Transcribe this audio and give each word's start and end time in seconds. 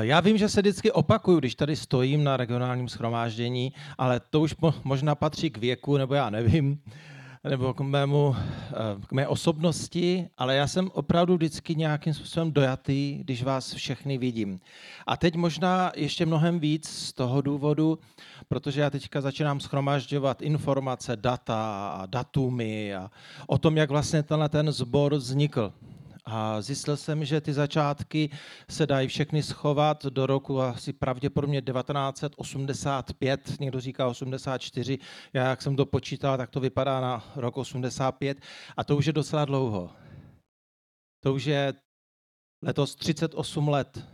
Já 0.00 0.20
vím, 0.20 0.38
že 0.38 0.48
se 0.48 0.60
vždycky 0.60 0.92
opakuju, 0.92 1.38
když 1.38 1.54
tady 1.54 1.76
stojím 1.76 2.24
na 2.24 2.36
regionálním 2.36 2.88
schromáždění, 2.88 3.72
ale 3.98 4.20
to 4.30 4.40
už 4.40 4.54
možná 4.84 5.14
patří 5.14 5.50
k 5.50 5.58
věku, 5.58 5.96
nebo 5.96 6.14
já 6.14 6.30
nevím, 6.30 6.78
nebo 7.44 7.74
k, 7.74 7.80
mému, 7.80 8.36
eh, 8.36 8.74
k 9.06 9.12
mé 9.12 9.28
osobnosti, 9.28 10.28
ale 10.38 10.56
já 10.56 10.66
jsem 10.66 10.90
opravdu 10.94 11.36
vždycky 11.36 11.74
nějakým 11.74 12.14
způsobem 12.14 12.52
dojatý, 12.52 13.18
když 13.18 13.42
vás 13.42 13.74
všechny 13.74 14.18
vidím. 14.18 14.60
A 15.06 15.16
teď 15.16 15.36
možná 15.36 15.92
ještě 15.96 16.26
mnohem 16.26 16.60
víc 16.60 16.88
z 16.88 17.12
toho 17.12 17.40
důvodu, 17.40 17.98
protože 18.48 18.80
já 18.80 18.90
teďka 18.90 19.20
začínám 19.20 19.60
schromažďovat 19.60 20.42
informace, 20.42 21.16
data 21.16 21.90
a 21.90 22.06
datumy 22.06 22.94
a 22.94 23.10
o 23.46 23.58
tom, 23.58 23.76
jak 23.76 23.90
vlastně 23.90 24.22
tenhle 24.22 24.48
ten 24.48 24.72
sbor 24.72 25.14
vznikl. 25.14 25.72
A 26.32 26.62
zjistil 26.62 26.96
jsem, 26.96 27.24
že 27.24 27.40
ty 27.40 27.52
začátky 27.52 28.30
se 28.70 28.86
dají 28.86 29.08
všechny 29.08 29.42
schovat 29.42 30.06
do 30.06 30.26
roku 30.26 30.60
asi 30.60 30.92
pravděpodobně 30.92 31.62
1985, 31.62 33.60
někdo 33.60 33.80
říká 33.80 34.08
84, 34.08 34.98
já 35.32 35.48
jak 35.48 35.62
jsem 35.62 35.76
to 35.76 35.86
počítal, 35.86 36.36
tak 36.36 36.50
to 36.50 36.60
vypadá 36.60 37.00
na 37.00 37.24
rok 37.36 37.56
85 37.56 38.38
a 38.76 38.84
to 38.84 38.96
už 38.96 39.06
je 39.06 39.12
docela 39.12 39.44
dlouho. 39.44 39.90
To 41.22 41.34
už 41.34 41.44
je 41.44 41.74
letos 42.62 42.94
38 42.94 43.68
let. 43.68 44.04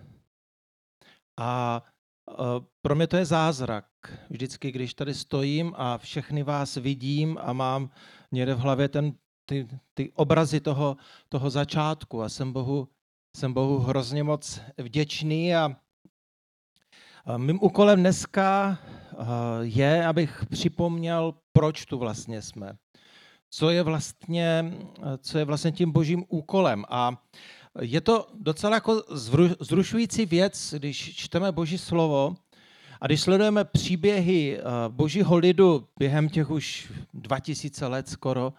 A 1.41 1.83
e, 2.31 2.35
pro 2.83 2.95
mě 2.95 3.07
to 3.07 3.17
je 3.17 3.25
zázrak. 3.25 3.85
Vždycky, 4.31 4.73
když 4.73 4.95
tady 4.95 5.15
stojím 5.15 5.73
a 5.77 5.99
všechny 5.99 6.43
vás 6.43 6.75
vidím 6.75 7.39
a 7.41 7.53
mám 7.53 7.91
někde 8.33 8.55
v 8.55 8.59
hlavě 8.59 8.89
ten 8.89 9.13
ty, 9.47 9.69
ty 9.95 10.13
obrazy 10.15 10.61
toho, 10.61 10.97
toho 11.29 11.51
začátku 11.51 12.23
a 12.23 12.29
jsem 12.29 12.53
Bohu, 12.53 12.89
jsem 13.37 13.53
Bohu 13.53 13.79
hrozně 13.79 14.23
moc 14.23 14.61
vděčný 14.79 15.55
a, 15.55 15.77
mým 17.37 17.59
úkolem 17.63 18.01
dneska 18.01 18.79
je, 19.61 20.07
abych 20.07 20.45
připomněl, 20.51 21.35
proč 21.53 21.87
tu 21.87 21.99
vlastně 21.99 22.43
jsme. 22.43 22.77
Co 23.51 23.71
je 23.71 23.83
vlastně, 23.83 24.75
co 25.19 25.39
je 25.39 25.45
vlastně 25.45 25.73
tím 25.73 25.93
božím 25.93 26.25
úkolem. 26.29 26.85
A 26.89 27.23
je 27.81 28.01
to 28.01 28.29
docela 28.35 28.75
jako 28.75 29.03
zrušující 29.61 30.27
věc, 30.27 30.75
když 30.79 31.17
čteme 31.17 31.53
boží 31.53 31.79
slovo 31.79 32.37
a 33.01 33.07
když 33.07 33.21
sledujeme 33.21 33.65
příběhy 33.65 34.61
božího 34.89 35.37
lidu 35.37 35.89
během 35.99 36.29
těch 36.29 36.51
už 36.51 36.93
2000 37.15 37.87
let 37.87 38.09
skoro, 38.09 38.53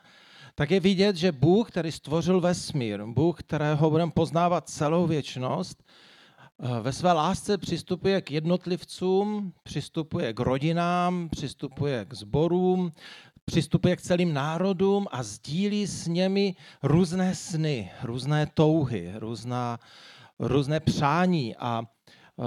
tak 0.58 0.72
je 0.72 0.80
vidět, 0.80 1.16
že 1.16 1.32
Bůh, 1.32 1.68
který 1.68 1.92
stvořil 1.92 2.42
vesmír, 2.42 3.06
Bůh, 3.06 3.40
kterého 3.40 3.90
budeme 3.90 4.12
poznávat 4.12 4.70
celou 4.70 5.08
věčnost, 5.08 5.84
eh, 5.84 6.82
ve 6.82 6.94
své 6.94 7.14
lásce 7.14 7.58
přistupuje 7.58 8.22
k 8.22 8.32
jednotlivcům, 8.32 9.54
přistupuje 9.64 10.34
k 10.34 10.40
rodinám, 10.40 11.30
přistupuje 11.30 12.06
k 12.06 12.14
zborům, 12.14 12.92
přistupuje 13.46 13.96
k 13.96 14.02
celým 14.02 14.34
národům 14.34 15.08
a 15.12 15.24
sdílí 15.24 15.88
s 15.88 16.08
nimi 16.08 16.56
různé 16.84 17.36
sny, 17.36 17.92
různé 18.04 18.48
touhy, 18.54 19.14
různá, 19.16 19.80
různé 20.40 20.80
přání 20.80 21.56
a 21.56 21.82
eh, 21.86 22.44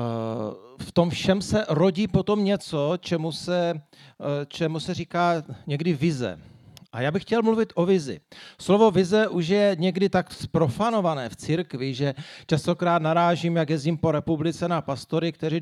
v 0.82 0.92
tom 0.92 1.10
všem 1.10 1.42
se 1.42 1.64
rodí 1.68 2.08
potom 2.08 2.44
něco, 2.44 2.92
čemu 3.00 3.32
se, 3.32 3.74
eh, 3.74 4.46
čemu 4.46 4.80
se 4.80 4.94
říká 4.94 5.42
někdy 5.66 5.92
vize. 5.92 6.50
A 6.92 7.00
já 7.00 7.10
bych 7.10 7.22
chtěl 7.22 7.42
mluvit 7.42 7.72
o 7.74 7.86
vizi. 7.86 8.20
Slovo 8.60 8.90
vize 8.90 9.28
už 9.28 9.48
je 9.48 9.76
někdy 9.78 10.08
tak 10.08 10.32
sprofanované 10.32 11.28
v 11.28 11.36
církvi, 11.36 11.94
že 11.94 12.14
častokrát 12.46 13.02
narážím, 13.02 13.56
jak 13.56 13.70
jezdím 13.70 13.98
po 13.98 14.12
republice 14.12 14.68
na 14.68 14.82
pastory, 14.82 15.32
kteří, 15.32 15.60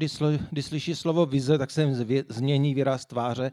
když, 0.50 0.64
slyší 0.64 0.94
slovo 0.94 1.26
vize, 1.26 1.58
tak 1.58 1.70
se 1.70 1.82
jim 1.82 1.94
změní 2.28 2.74
výraz 2.74 3.06
tváře 3.06 3.52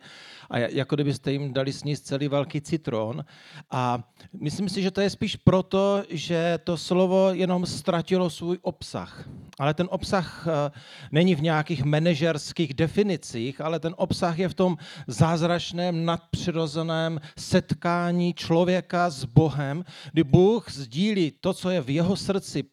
a 0.50 0.58
jako 0.58 0.96
kdybyste 0.96 1.32
jim 1.32 1.54
dali 1.54 1.74
sníst 1.74 2.06
celý 2.06 2.28
velký 2.28 2.62
citron. 2.62 3.26
A 3.72 4.04
myslím 4.42 4.70
si, 4.70 4.82
že 4.82 4.92
to 4.92 5.02
je 5.02 5.10
spíš 5.10 5.36
proto, 5.36 6.04
že 6.10 6.60
to 6.64 6.78
slovo 6.78 7.30
jenom 7.34 7.66
ztratilo 7.66 8.30
svůj 8.30 8.58
obsah. 8.62 9.30
Ale 9.60 9.74
ten 9.74 9.88
obsah 9.92 10.48
eh, 10.48 10.72
není 11.12 11.36
v 11.36 11.42
nějakých 11.42 11.84
manažerských 11.84 12.74
definicích, 12.74 13.62
ale 13.62 13.80
ten 13.80 13.94
obsah 13.98 14.40
je 14.40 14.50
v 14.50 14.54
tom 14.54 14.78
zázračném, 15.08 16.06
nadpřirozeném 16.06 17.20
setkání 17.68 18.34
člověka 18.34 19.10
s 19.10 19.26
Bohem, 19.26 19.86
kdy 20.14 20.24
Bůh 20.24 20.72
sdílí 20.72 21.34
to, 21.42 21.54
co 21.54 21.70
je 21.70 21.82
v 21.82 21.90
jeho 21.90 22.16
srdci 22.16 22.64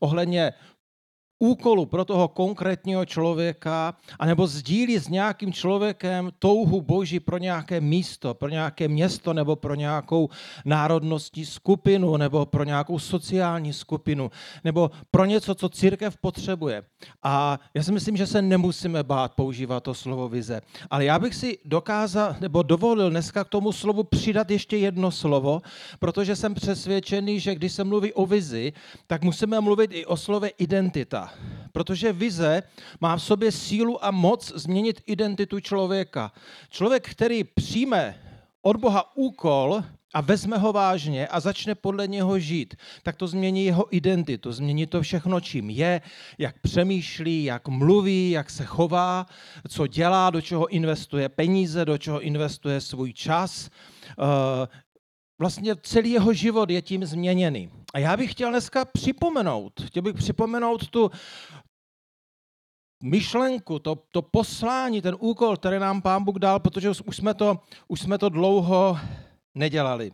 ohledně 0.00 0.52
úkolu 1.42 1.86
pro 1.86 2.04
toho 2.04 2.28
konkrétního 2.28 3.04
člověka, 3.04 3.94
anebo 4.18 4.46
sdílí 4.46 4.98
s 4.98 5.08
nějakým 5.08 5.52
člověkem 5.52 6.30
touhu 6.38 6.80
Boží 6.80 7.20
pro 7.20 7.38
nějaké 7.38 7.80
místo, 7.80 8.34
pro 8.34 8.48
nějaké 8.48 8.88
město, 8.88 9.32
nebo 9.32 9.56
pro 9.56 9.74
nějakou 9.74 10.28
národnostní 10.64 11.44
skupinu, 11.44 12.16
nebo 12.16 12.46
pro 12.46 12.64
nějakou 12.64 12.98
sociální 12.98 13.72
skupinu, 13.72 14.30
nebo 14.64 14.90
pro 15.10 15.24
něco, 15.24 15.54
co 15.54 15.68
církev 15.68 16.16
potřebuje. 16.16 16.82
A 17.22 17.58
já 17.74 17.82
si 17.82 17.92
myslím, 17.92 18.16
že 18.16 18.26
se 18.26 18.42
nemusíme 18.42 19.02
bát 19.02 19.34
používat 19.34 19.82
to 19.82 19.94
slovo 19.94 20.28
vize. 20.28 20.60
Ale 20.90 21.04
já 21.04 21.18
bych 21.18 21.34
si 21.34 21.58
dokázal, 21.64 22.36
nebo 22.40 22.62
dovolil 22.62 23.10
dneska 23.10 23.44
k 23.44 23.48
tomu 23.48 23.72
slovu 23.72 24.04
přidat 24.04 24.50
ještě 24.50 24.76
jedno 24.76 25.10
slovo, 25.10 25.62
protože 25.98 26.36
jsem 26.36 26.54
přesvědčený, 26.54 27.40
že 27.40 27.54
když 27.54 27.72
se 27.72 27.84
mluví 27.84 28.12
o 28.12 28.26
vizi, 28.26 28.72
tak 29.06 29.22
musíme 29.22 29.60
mluvit 29.60 29.90
i 29.92 30.06
o 30.06 30.16
slově 30.16 30.50
identita 30.58 31.31
protože 31.72 32.12
vize 32.12 32.62
má 33.00 33.16
v 33.16 33.22
sobě 33.22 33.52
sílu 33.52 34.04
a 34.04 34.10
moc 34.10 34.52
změnit 34.54 35.02
identitu 35.06 35.60
člověka. 35.60 36.32
Člověk, 36.70 37.10
který 37.10 37.44
přijme 37.44 38.14
od 38.62 38.76
Boha 38.76 39.16
úkol 39.16 39.82
a 40.14 40.20
vezme 40.20 40.58
ho 40.58 40.72
vážně 40.72 41.28
a 41.28 41.40
začne 41.40 41.74
podle 41.74 42.08
něho 42.08 42.38
žít, 42.38 42.74
tak 43.02 43.16
to 43.16 43.26
změní 43.26 43.64
jeho 43.64 43.96
identitu, 43.96 44.52
změní 44.52 44.86
to 44.86 45.02
všechno, 45.02 45.40
čím 45.40 45.70
je, 45.70 46.00
jak 46.38 46.58
přemýšlí, 46.58 47.44
jak 47.44 47.68
mluví, 47.68 48.30
jak 48.30 48.50
se 48.50 48.64
chová, 48.64 49.26
co 49.68 49.86
dělá, 49.86 50.30
do 50.30 50.40
čeho 50.40 50.66
investuje 50.66 51.28
peníze, 51.28 51.84
do 51.84 51.98
čeho 51.98 52.20
investuje 52.20 52.80
svůj 52.80 53.12
čas. 53.12 53.70
Eh, 55.42 55.44
vlastně 55.44 55.74
celý 55.82 56.10
jeho 56.10 56.32
život 56.32 56.70
je 56.70 56.82
tím 56.82 57.04
změněný. 57.04 57.70
A 57.94 57.98
já 57.98 58.16
bych 58.16 58.30
chtěl 58.30 58.50
dneska 58.50 58.84
připomenout, 58.84 59.72
chtěl 59.84 60.02
bych 60.02 60.14
připomenout 60.14 60.88
tu 60.90 61.10
myšlenku, 63.02 63.78
to, 63.78 63.98
to 64.10 64.22
poslání, 64.22 65.02
ten 65.02 65.16
úkol, 65.18 65.56
který 65.56 65.78
nám 65.78 66.02
Pán 66.02 66.24
Bůh 66.24 66.38
dal, 66.38 66.60
protože 66.60 66.90
už 66.90 67.16
jsme 67.16 67.34
to, 67.34 67.58
už 67.88 68.00
jsme 68.00 68.18
to 68.18 68.28
dlouho 68.28 68.98
nedělali. 69.54 70.12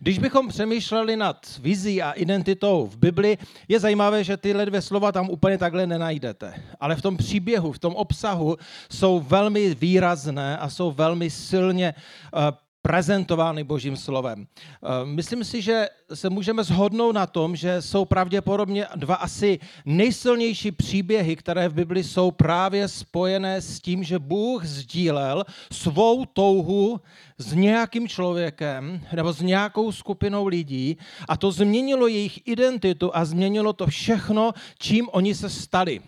Když 0.00 0.18
bychom 0.18 0.48
přemýšleli 0.48 1.16
nad 1.16 1.58
vizí 1.58 2.02
a 2.02 2.12
identitou 2.12 2.86
v 2.86 2.96
Bibli, 2.96 3.38
je 3.68 3.80
zajímavé, 3.80 4.24
že 4.24 4.36
tyhle 4.36 4.66
dvě 4.66 4.82
slova 4.82 5.12
tam 5.12 5.30
úplně 5.30 5.58
takhle 5.58 5.86
nenajdete. 5.86 6.54
Ale 6.80 6.96
v 6.96 7.02
tom 7.02 7.16
příběhu, 7.16 7.72
v 7.72 7.78
tom 7.78 7.96
obsahu 7.96 8.56
jsou 8.90 9.20
velmi 9.20 9.74
výrazné 9.74 10.58
a 10.58 10.70
jsou 10.70 10.92
velmi 10.92 11.30
silně 11.30 11.94
uh, 12.32 12.65
prezentovány 12.86 13.64
Božím 13.64 13.96
slovem. 13.96 14.46
Eh, 14.46 14.86
myslím 15.04 15.44
si, 15.44 15.62
že 15.62 15.88
se 16.14 16.30
můžeme 16.30 16.64
shodnout 16.64 17.12
na 17.12 17.26
tom, 17.26 17.56
že 17.56 17.82
jsou 17.82 18.04
pravděpodobně 18.04 18.86
dva 18.96 19.14
asi 19.14 19.58
nejsilnější 19.84 20.72
příběhy, 20.72 21.36
které 21.36 21.68
v 21.68 21.74
Bibli 21.74 22.04
jsou 22.04 22.30
právě 22.30 22.88
spojené 22.88 23.60
s 23.60 23.80
tím, 23.80 24.04
že 24.04 24.18
Bůh 24.18 24.64
sdílel 24.64 25.44
svou 25.72 26.24
touhu 26.24 27.00
s 27.38 27.52
nějakým 27.52 28.08
člověkem 28.08 29.00
nebo 29.12 29.32
s 29.32 29.42
nějakou 29.42 29.92
skupinou 29.92 30.46
lidí 30.46 30.96
a 31.28 31.36
to 31.36 31.50
změnilo 31.50 32.06
jejich 32.06 32.46
identitu 32.46 33.10
a 33.10 33.24
změnilo 33.24 33.72
to 33.72 33.86
všechno, 33.86 34.52
čím 34.78 35.08
oni 35.10 35.34
se 35.34 35.50
stali. 35.50 36.00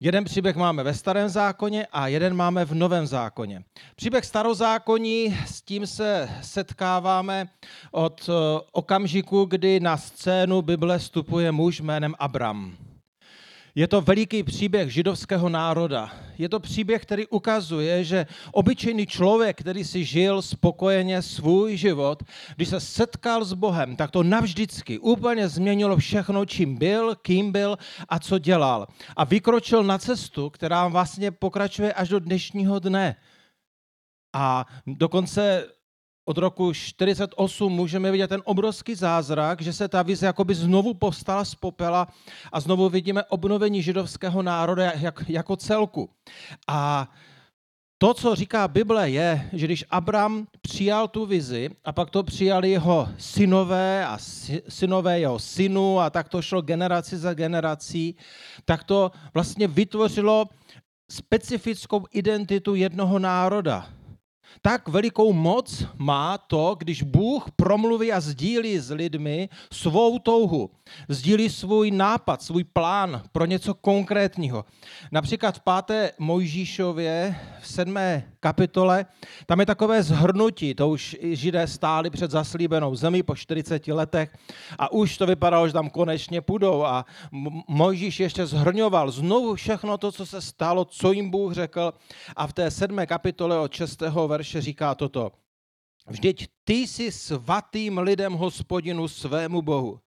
Jeden 0.00 0.24
příběh 0.24 0.56
máme 0.56 0.82
ve 0.82 0.94
starém 0.94 1.28
zákoně 1.28 1.86
a 1.92 2.08
jeden 2.08 2.36
máme 2.36 2.64
v 2.64 2.74
novém 2.74 3.06
zákoně. 3.06 3.64
Příběh 3.96 4.24
starozákoní, 4.24 5.38
s 5.46 5.62
tím 5.62 5.86
se 5.86 6.28
setkáváme 6.42 7.48
od 7.90 8.28
eh, 8.28 8.60
okamžiku, 8.72 9.44
kdy 9.44 9.80
na 9.80 9.96
scénu 9.96 10.62
Bible 10.62 10.98
vstupuje 10.98 11.52
muž 11.52 11.80
jménem 11.80 12.14
Abram. 12.18 12.76
Je 13.78 13.88
to 13.88 14.00
veliký 14.00 14.42
příběh 14.42 14.92
židovského 14.92 15.48
národa. 15.48 16.10
Je 16.38 16.48
to 16.48 16.60
příběh, 16.60 17.02
který 17.02 17.26
ukazuje, 17.26 18.04
že 18.04 18.26
obyčejný 18.52 19.06
člověk, 19.06 19.60
který 19.60 19.84
si 19.84 20.04
žil 20.04 20.42
spokojeně 20.42 21.22
svůj 21.22 21.76
život, 21.76 22.22
když 22.56 22.68
se 22.68 22.80
setkal 22.80 23.44
s 23.44 23.52
Bohem, 23.52 23.96
tak 23.96 24.10
to 24.10 24.22
navždycky 24.22 24.98
úplně 24.98 25.48
změnilo 25.48 25.96
všechno, 25.96 26.44
čím 26.44 26.76
byl, 26.76 27.14
kým 27.14 27.52
byl 27.52 27.78
a 28.08 28.18
co 28.18 28.38
dělal. 28.38 28.86
A 29.16 29.24
vykročil 29.24 29.84
na 29.84 29.98
cestu, 29.98 30.50
která 30.50 30.88
vlastně 30.88 31.30
pokračuje 31.30 31.92
až 31.92 32.08
do 32.08 32.20
dnešního 32.20 32.78
dne. 32.78 33.16
A 34.32 34.66
dokonce 34.86 35.64
od 36.28 36.38
roku 36.38 36.72
48 36.72 37.72
můžeme 37.72 38.10
vidět 38.10 38.28
ten 38.28 38.42
obrovský 38.44 38.94
zázrak, 38.94 39.62
že 39.62 39.72
se 39.72 39.88
ta 39.88 40.02
vize 40.02 40.26
jakoby 40.26 40.54
znovu 40.54 40.94
povstala 40.94 41.44
z 41.44 41.54
popela 41.54 42.08
a 42.52 42.60
znovu 42.60 42.88
vidíme 42.88 43.24
obnovení 43.24 43.82
židovského 43.82 44.42
národa 44.42 44.92
jak, 44.92 45.28
jako 45.28 45.56
celku. 45.56 46.10
A 46.68 47.10
to, 47.98 48.14
co 48.14 48.34
říká 48.34 48.68
Bible, 48.68 49.10
je, 49.10 49.50
že 49.52 49.66
když 49.66 49.84
Abram 49.90 50.46
přijal 50.60 51.08
tu 51.08 51.26
vizi 51.26 51.70
a 51.84 51.92
pak 51.92 52.10
to 52.10 52.22
přijali 52.22 52.70
jeho 52.70 53.08
synové 53.18 54.06
a 54.06 54.18
synové 54.68 55.20
jeho 55.20 55.38
synu 55.38 56.00
a 56.00 56.10
tak 56.10 56.28
to 56.28 56.42
šlo 56.42 56.62
generaci 56.62 57.16
za 57.16 57.34
generací, 57.34 58.16
tak 58.64 58.84
to 58.84 59.10
vlastně 59.34 59.68
vytvořilo 59.68 60.46
specifickou 61.10 62.04
identitu 62.12 62.74
jednoho 62.74 63.18
národa. 63.18 63.88
Tak 64.62 64.88
velikou 64.88 65.32
moc 65.32 65.84
má 65.96 66.38
to, 66.38 66.76
když 66.78 67.02
Bůh 67.02 67.50
promluví 67.56 68.12
a 68.12 68.20
sdílí 68.20 68.78
s 68.78 68.90
lidmi 68.90 69.48
svou 69.72 70.18
touhu, 70.18 70.70
sdílí 71.08 71.50
svůj 71.50 71.90
nápad, 71.90 72.42
svůj 72.42 72.64
plán 72.64 73.22
pro 73.32 73.44
něco 73.44 73.74
konkrétního. 73.74 74.64
Například 75.12 75.56
v 75.56 75.60
páté 75.60 76.12
Mojžíšově 76.18 77.36
v 77.60 77.68
sedmé 77.68 78.32
kapitole, 78.46 79.06
tam 79.46 79.60
je 79.60 79.66
takové 79.66 80.02
zhrnutí, 80.02 80.74
to 80.74 80.88
už 80.88 81.16
židé 81.22 81.66
stáli 81.66 82.10
před 82.10 82.30
zaslíbenou 82.30 82.94
zemí 82.94 83.22
po 83.22 83.34
40 83.34 83.88
letech 83.88 84.30
a 84.78 84.92
už 84.92 85.18
to 85.18 85.26
vypadalo, 85.26 85.66
že 85.66 85.72
tam 85.72 85.90
konečně 85.90 86.40
půjdou 86.40 86.84
a 86.84 87.04
Mojžíš 87.68 88.20
ještě 88.20 88.46
zhrňoval 88.46 89.10
znovu 89.10 89.54
všechno 89.54 89.98
to, 89.98 90.12
co 90.12 90.26
se 90.26 90.40
stalo, 90.40 90.84
co 90.84 91.12
jim 91.12 91.30
Bůh 91.30 91.52
řekl 91.52 91.92
a 92.36 92.46
v 92.46 92.52
té 92.52 92.70
sedmé 92.70 93.06
kapitole 93.06 93.58
od 93.58 93.72
6. 93.72 94.02
verše 94.26 94.60
říká 94.60 94.94
toto. 94.94 95.32
Vždyť 96.06 96.46
ty 96.64 96.86
jsi 96.86 97.12
svatým 97.12 97.98
lidem 97.98 98.32
hospodinu 98.32 99.08
svému 99.08 99.62
Bohu. 99.62 100.05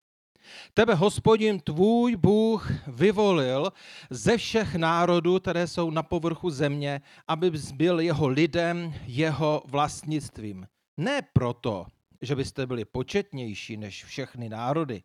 Tebe 0.74 0.96
hospodin 0.96 1.60
tvůj 1.60 2.16
Bůh 2.16 2.72
vyvolil 2.88 3.74
ze 4.10 4.38
všech 4.38 4.76
národů, 4.76 5.40
které 5.40 5.68
jsou 5.68 5.92
na 5.92 6.04
povrchu 6.04 6.50
země, 6.50 7.02
aby 7.28 7.52
byl 7.74 8.00
jeho 8.00 8.28
lidem, 8.28 8.94
jeho 9.06 9.64
vlastnictvím. 9.66 10.68
Ne 10.98 11.22
proto, 11.34 11.86
že 12.22 12.36
byste 12.36 12.68
byli 12.68 12.86
početnější 12.86 13.78
než 13.78 14.06
všechny 14.06 14.50
národy. 14.50 15.04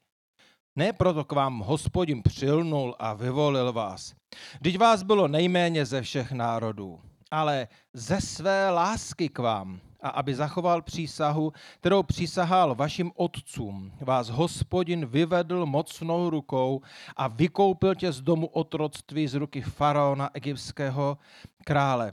Ne 0.77 0.93
proto 0.93 1.25
k 1.25 1.33
vám 1.33 1.59
hospodin 1.59 2.23
přilnul 2.23 2.97
a 2.99 3.15
vyvolil 3.15 3.73
vás. 3.73 4.15
Vždyť 4.61 4.79
vás 4.79 5.03
bylo 5.03 5.29
nejméně 5.29 5.87
ze 5.87 6.03
všech 6.03 6.33
národů, 6.33 7.01
ale 7.31 7.69
ze 7.93 8.21
své 8.21 8.71
lásky 8.71 9.29
k 9.29 9.39
vám 9.39 9.81
a 10.03 10.09
aby 10.09 10.35
zachoval 10.35 10.83
přísahu, 10.83 11.53
kterou 11.81 12.03
přísahal 12.03 12.75
vašim 12.75 13.13
otcům. 13.17 13.93
Vás 14.01 14.29
hospodin 14.29 15.07
vyvedl 15.07 15.67
mocnou 15.67 16.31
rukou 16.31 16.81
a 17.17 17.29
vykoupil 17.29 17.95
tě 17.95 18.13
z 18.13 18.21
domu 18.21 18.47
otroctví 18.47 19.29
z 19.29 19.35
ruky 19.35 19.61
faraona 19.61 20.31
egyptského 20.35 21.19
krále. 21.65 22.13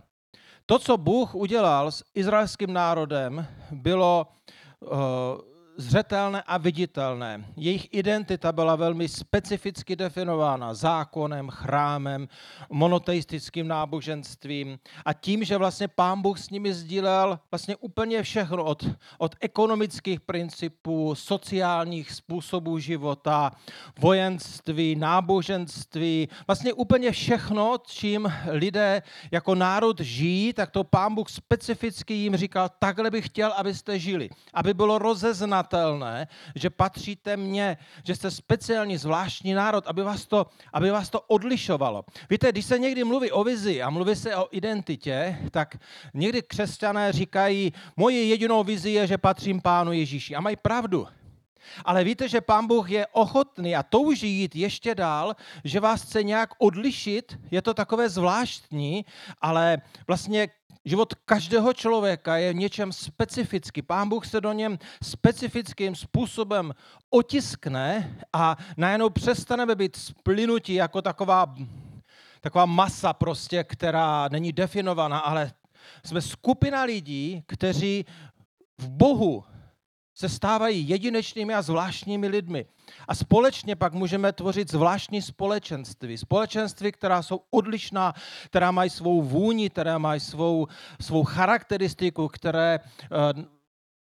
To, 0.66 0.80
co 0.80 0.98
Bůh 0.98 1.36
udělal 1.36 1.92
s 1.92 2.04
izraelským 2.16 2.74
národem, 2.74 3.48
bylo 3.72 4.28
uh, 4.80 4.90
zřetelné 5.80 6.44
a 6.48 6.58
viditelné. 6.58 7.46
Jejich 7.58 7.88
identita 7.92 8.52
byla 8.52 8.76
velmi 8.76 9.08
specificky 9.08 9.96
definována 9.96 10.74
zákonem, 10.74 11.50
chrámem, 11.50 12.28
monoteistickým 12.70 13.68
náboženstvím 13.68 14.80
a 15.06 15.14
tím, 15.14 15.44
že 15.44 15.58
vlastně 15.58 15.88
pán 15.88 16.22
Bůh 16.22 16.40
s 16.40 16.50
nimi 16.50 16.74
sdílel 16.74 17.40
vlastně 17.52 17.76
úplně 17.76 18.24
všechno 18.24 18.64
od, 18.64 18.86
od 19.18 19.36
ekonomických 19.42 20.20
principů, 20.20 21.16
sociálních 21.16 22.12
způsobů 22.12 22.80
života, 22.80 23.52
vojenství, 24.00 24.96
náboženství, 24.96 26.30
vlastně 26.48 26.74
úplně 26.74 27.12
všechno, 27.12 27.78
čím 27.88 28.34
lidé 28.52 29.02
jako 29.32 29.56
národ 29.56 30.00
žijí, 30.00 30.54
tak 30.54 30.72
to 30.72 30.84
pán 30.84 31.16
Bůh 31.16 31.30
specificky 31.30 32.14
jim 32.14 32.36
říkal, 32.36 32.70
takhle 32.80 33.12
bych 33.12 33.26
chtěl, 33.26 33.52
abyste 33.52 34.00
žili, 34.00 34.30
aby 34.54 34.74
bylo 34.74 34.98
rozeznat 34.98 35.69
nepřijatelné, 35.70 36.28
že 36.56 36.70
patříte 36.70 37.38
mně, 37.38 37.78
že 38.04 38.16
jste 38.16 38.32
speciální, 38.32 38.98
zvláštní 38.98 39.54
národ, 39.54 39.88
aby 39.88 40.04
vás, 40.04 40.26
to, 40.26 40.46
aby 40.74 40.92
vás 40.92 41.10
to 41.10 41.22
odlišovalo. 41.22 42.06
Víte, 42.30 42.52
když 42.52 42.66
se 42.66 42.80
někdy 42.80 43.04
mluví 43.04 43.32
o 43.32 43.44
vizi 43.44 43.82
a 43.82 43.90
mluví 43.90 44.16
se 44.16 44.36
o 44.36 44.48
identitě, 44.52 45.38
tak 45.52 45.78
někdy 46.14 46.42
křesťané 46.42 47.12
říkají, 47.12 47.74
moje 47.98 48.24
jedinou 48.24 48.64
vizi 48.64 48.90
je, 48.90 49.08
že 49.08 49.18
patřím 49.18 49.62
Pánu 49.62 49.92
Ježíši. 49.92 50.36
A 50.36 50.42
mají 50.42 50.56
pravdu. 50.56 51.08
Ale 51.86 52.04
víte, 52.04 52.30
že 52.30 52.42
Pán 52.42 52.68
Bůh 52.68 52.90
je 52.90 53.08
ochotný 53.08 53.76
a 53.76 53.84
touží 53.84 54.30
jít 54.30 54.56
ještě 54.56 54.96
dál, 54.96 55.36
že 55.64 55.80
vás 55.80 56.02
chce 56.02 56.24
nějak 56.24 56.50
odlišit, 56.58 57.38
je 57.52 57.62
to 57.62 57.74
takové 57.74 58.10
zvláštní, 58.10 59.06
ale 59.42 59.78
vlastně 60.08 60.50
Život 60.86 61.14
každého 61.14 61.74
člověka 61.74 62.38
je 62.38 62.54
něčem 62.54 62.92
specifický. 62.92 63.82
Pán 63.82 64.10
Bůh 64.10 64.28
se 64.28 64.42
do 64.42 64.52
něm 64.52 64.80
specifickým 65.04 65.96
způsobem 65.96 66.74
otiskne 67.10 68.16
a 68.34 68.58
najednou 68.78 69.10
přestaneme 69.10 69.76
být 69.76 69.96
splynutí 69.96 70.74
jako 70.74 71.02
taková, 71.02 71.56
taková 72.42 72.66
masa 72.66 73.14
prostě, 73.14 73.64
která 73.64 74.28
není 74.32 74.52
definovaná, 74.52 75.20
ale 75.20 75.52
jsme 76.06 76.22
skupina 76.22 76.84
lidí, 76.84 77.44
kteří 77.48 78.06
v 78.78 78.90
Bohu 78.90 79.44
se 80.20 80.30
stávají 80.30 80.90
jedinečnými 80.90 81.54
a 81.54 81.62
zvláštními 81.62 82.28
lidmi. 82.28 82.66
A 83.08 83.16
společně 83.16 83.76
pak 83.76 83.94
můžeme 83.94 84.32
tvořit 84.32 84.72
zvláštní 84.72 85.22
společenství. 85.22 86.18
Společenství, 86.18 86.92
která 86.92 87.22
jsou 87.22 87.42
odlišná, 87.52 88.14
která 88.46 88.72
mají 88.72 88.90
svou 88.90 89.22
vůni, 89.22 89.70
která 89.70 89.98
mají 89.98 90.20
svou, 90.20 90.68
svou 91.02 91.24
charakteristiku, 91.24 92.28
které 92.28 92.80
eh, 92.84 93.08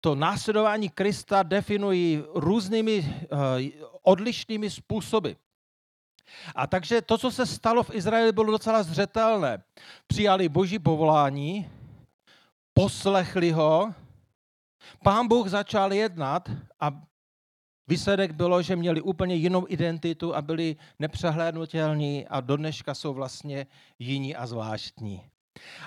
to 0.00 0.14
následování 0.14 0.88
Krista 0.88 1.42
definují 1.42 2.22
různými 2.34 3.14
eh, 3.22 3.70
odlišnými 4.02 4.70
způsoby. 4.70 5.30
A 6.54 6.66
takže 6.66 7.02
to, 7.02 7.18
co 7.18 7.30
se 7.30 7.46
stalo 7.46 7.82
v 7.82 7.94
Izraeli, 7.94 8.32
bylo 8.32 8.50
docela 8.50 8.82
zřetelné. 8.82 9.62
Přijali 10.06 10.48
boží 10.48 10.78
povolání, 10.78 11.70
poslechli 12.74 13.50
ho, 13.50 13.94
Pán 15.04 15.28
Bůh 15.28 15.48
začal 15.48 15.92
jednat 15.92 16.50
a 16.80 17.02
výsledek 17.88 18.32
bylo, 18.32 18.62
že 18.62 18.76
měli 18.76 19.00
úplně 19.00 19.34
jinou 19.34 19.66
identitu 19.68 20.36
a 20.36 20.42
byli 20.42 20.76
nepřehlédnutelní 20.98 22.26
a 22.28 22.40
do 22.40 22.56
dneška 22.56 22.94
jsou 22.94 23.14
vlastně 23.14 23.66
jiní 23.98 24.36
a 24.36 24.46
zvláštní. 24.46 25.30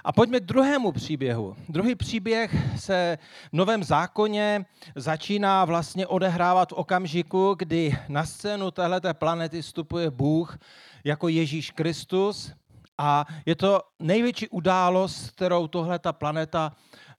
A 0.04 0.12
pojďme 0.12 0.40
k 0.40 0.46
druhému 0.46 0.92
příběhu. 0.92 1.56
Druhý 1.70 1.96
příběh 1.96 2.56
se 2.80 3.18
v 3.52 3.56
Novém 3.56 3.84
zákoně 3.84 4.66
začíná 4.96 5.66
vlastně 5.66 6.08
odehrávat 6.08 6.70
v 6.70 6.74
okamžiku, 6.74 7.56
kdy 7.58 7.98
na 8.08 8.26
scénu 8.26 8.72
téhleté 8.72 9.14
planety 9.14 9.62
vstupuje 9.62 10.12
Bůh 10.12 10.58
jako 11.04 11.28
Ježíš 11.28 11.72
Kristus 11.72 12.52
a 12.98 13.26
je 13.46 13.56
to 13.56 13.82
největší 14.00 14.48
událost, 14.48 15.30
kterou 15.30 15.68
tohle 15.68 16.00
ta 16.00 16.14
planeta 16.14 16.72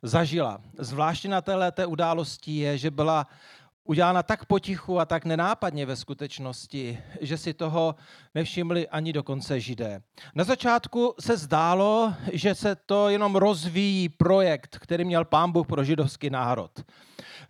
zažila. 0.02 0.60
Zvláště 0.78 1.28
na 1.28 1.40
této 1.40 1.88
události 1.88 2.56
je, 2.56 2.78
že 2.78 2.90
byla 2.90 3.26
udělána 3.84 4.22
tak 4.22 4.44
potichu 4.44 5.00
a 5.00 5.04
tak 5.04 5.24
nenápadně 5.24 5.86
ve 5.86 5.96
skutečnosti, 5.96 6.98
že 7.20 7.38
si 7.38 7.54
toho 7.54 7.94
nevšimli 8.34 8.88
ani 8.88 9.12
dokonce 9.12 9.60
židé. 9.60 10.02
Na 10.34 10.44
začátku 10.44 11.14
se 11.20 11.36
zdálo, 11.36 12.14
že 12.32 12.54
se 12.54 12.76
to 12.76 13.08
jenom 13.08 13.36
rozvíjí 13.36 14.08
projekt, 14.08 14.78
který 14.80 15.04
měl 15.04 15.24
pán 15.24 15.52
Bůh 15.52 15.66
pro 15.66 15.84
židovský 15.84 16.30
národ. 16.30 16.70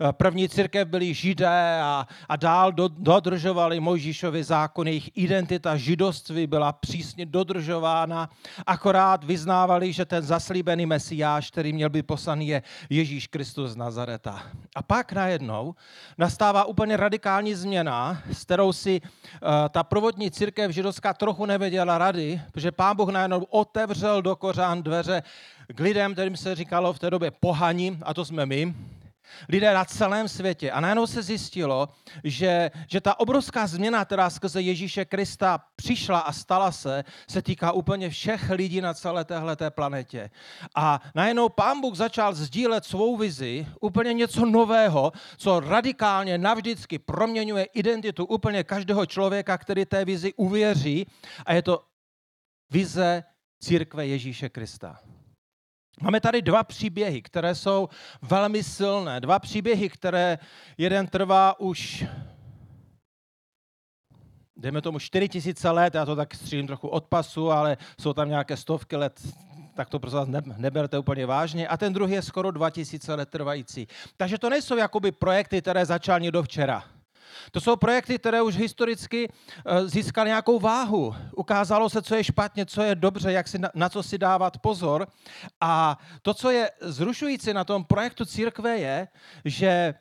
Eh, 0.00 0.12
první 0.12 0.48
církev 0.48 0.88
byli 0.88 1.14
židé 1.14 1.80
a, 1.82 2.06
a 2.28 2.36
dál 2.36 2.72
do, 2.72 2.88
dodržovali 2.88 3.80
Mojžíšovi 3.80 4.44
zákon, 4.44 4.88
jejich 4.88 5.10
identita 5.14 5.76
židoství 5.76 6.46
byla 6.46 6.72
přísně 6.72 7.26
dodržována, 7.26 8.30
akorát 8.66 9.24
vyznávali, 9.24 9.92
že 9.92 10.04
ten 10.04 10.22
zaslíbený 10.22 10.86
mesiáš, 10.86 11.50
který 11.50 11.72
měl 11.72 11.90
být 11.90 12.06
poslaný, 12.06 12.48
je 12.48 12.62
Ježíš 12.90 13.26
Kristus 13.26 13.70
z 13.70 13.76
Nazareta. 13.76 14.42
A 14.74 14.82
pak 14.82 15.12
najednou 15.12 15.74
nastává 16.18 16.64
úplně 16.64 16.96
radikální 16.96 17.54
změna, 17.54 18.22
s 18.32 18.44
kterou 18.44 18.72
si 18.72 19.00
uh, 19.00 19.48
ta 19.68 19.82
provodní 19.82 20.30
církev 20.30 20.70
židovská 20.70 21.14
trochu 21.14 21.46
nevěděla 21.46 21.98
rady, 21.98 22.40
protože 22.52 22.72
pán 22.72 22.96
Bůh 22.96 23.08
najednou 23.08 23.42
otevřel 23.42 24.22
do 24.22 24.36
kořán 24.36 24.82
dveře 24.82 25.22
k 25.68 25.80
lidem, 25.80 26.12
kterým 26.12 26.36
se 26.36 26.54
říkalo 26.54 26.92
v 26.92 26.98
té 26.98 27.10
době 27.10 27.30
pohani, 27.30 27.98
a 28.02 28.14
to 28.14 28.24
jsme 28.24 28.46
my, 28.46 28.74
lidé 29.48 29.74
na 29.74 29.84
celém 29.84 30.28
světě. 30.28 30.70
A 30.70 30.80
najednou 30.80 31.06
se 31.06 31.22
zjistilo, 31.22 31.88
že, 32.24 32.70
že 32.88 33.00
ta 33.00 33.20
obrovská 33.20 33.66
změna, 33.66 34.04
která 34.04 34.30
skrze 34.30 34.60
Ježíše 34.60 35.04
Krista 35.04 35.58
přišla 35.76 36.18
a 36.18 36.32
stala 36.32 36.72
se, 36.72 37.04
se 37.28 37.42
týká 37.42 37.72
úplně 37.72 38.10
všech 38.10 38.50
lidí 38.50 38.80
na 38.80 38.94
celé 38.94 39.24
téhleté 39.24 39.70
planetě. 39.70 40.30
A 40.76 41.00
najednou 41.14 41.48
pán 41.48 41.80
Bůh 41.80 41.94
začal 41.94 42.34
sdílet 42.34 42.84
svou 42.84 43.16
vizi, 43.16 43.66
úplně 43.80 44.12
něco 44.12 44.46
nového, 44.46 45.12
co 45.36 45.60
radikálně 45.60 46.38
navždycky 46.38 46.98
proměňuje 46.98 47.64
identitu 47.64 48.24
úplně 48.24 48.64
každého 48.64 49.06
člověka, 49.06 49.58
který 49.58 49.84
té 49.84 50.04
vizi 50.04 50.32
uvěří. 50.34 51.06
A 51.46 51.52
je 51.52 51.62
to 51.62 51.84
vize 52.70 53.24
církve 53.60 54.06
Ježíše 54.06 54.48
Krista. 54.48 54.98
Máme 56.00 56.20
tady 56.20 56.42
dva 56.42 56.64
příběhy, 56.64 57.22
které 57.22 57.54
jsou 57.54 57.88
velmi 58.22 58.62
silné. 58.62 59.20
Dva 59.20 59.38
příběhy, 59.38 59.88
které 59.88 60.38
jeden 60.78 61.06
trvá 61.06 61.60
už, 61.60 62.04
dejme 64.56 64.82
tomu, 64.82 64.98
4000 64.98 65.70
let, 65.70 65.94
já 65.94 66.04
to 66.04 66.16
tak 66.16 66.34
střílím 66.34 66.66
trochu 66.66 66.88
od 66.88 67.04
pasu, 67.04 67.50
ale 67.50 67.76
jsou 68.00 68.12
tam 68.12 68.28
nějaké 68.28 68.56
stovky 68.56 68.96
let, 68.96 69.20
tak 69.74 69.88
to 69.88 69.98
prostě 69.98 70.30
ne, 70.30 70.42
neberte 70.56 70.98
úplně 70.98 71.26
vážně. 71.26 71.68
A 71.68 71.76
ten 71.76 71.92
druhý 71.92 72.12
je 72.12 72.22
skoro 72.22 72.50
2000 72.50 73.14
let 73.14 73.28
trvající. 73.28 73.88
Takže 74.16 74.38
to 74.38 74.50
nejsou 74.50 74.76
jakoby 74.76 75.12
projekty, 75.12 75.62
které 75.62 75.86
začal 75.86 76.20
někdo 76.20 76.42
včera. 76.42 76.84
To 77.50 77.60
jsou 77.60 77.76
projekty, 77.76 78.18
které 78.18 78.42
už 78.42 78.56
historicky 78.56 79.28
eh, 79.66 79.88
získaly 79.88 80.28
nějakou 80.28 80.58
váhu. 80.58 81.14
Ukázalo 81.36 81.90
se, 81.90 82.02
co 82.02 82.14
je 82.14 82.24
špatně, 82.24 82.66
co 82.66 82.82
je 82.82 82.94
dobře, 82.94 83.32
jak 83.32 83.48
si, 83.48 83.58
na 83.74 83.88
co 83.88 84.02
si 84.02 84.18
dávat 84.18 84.58
pozor. 84.58 85.06
A 85.60 85.98
to, 86.22 86.34
co 86.34 86.50
je 86.50 86.70
zrušující 86.80 87.52
na 87.52 87.64
tom 87.64 87.84
projektu 87.84 88.24
církve, 88.24 88.78
je, 88.78 89.08
že 89.44 89.94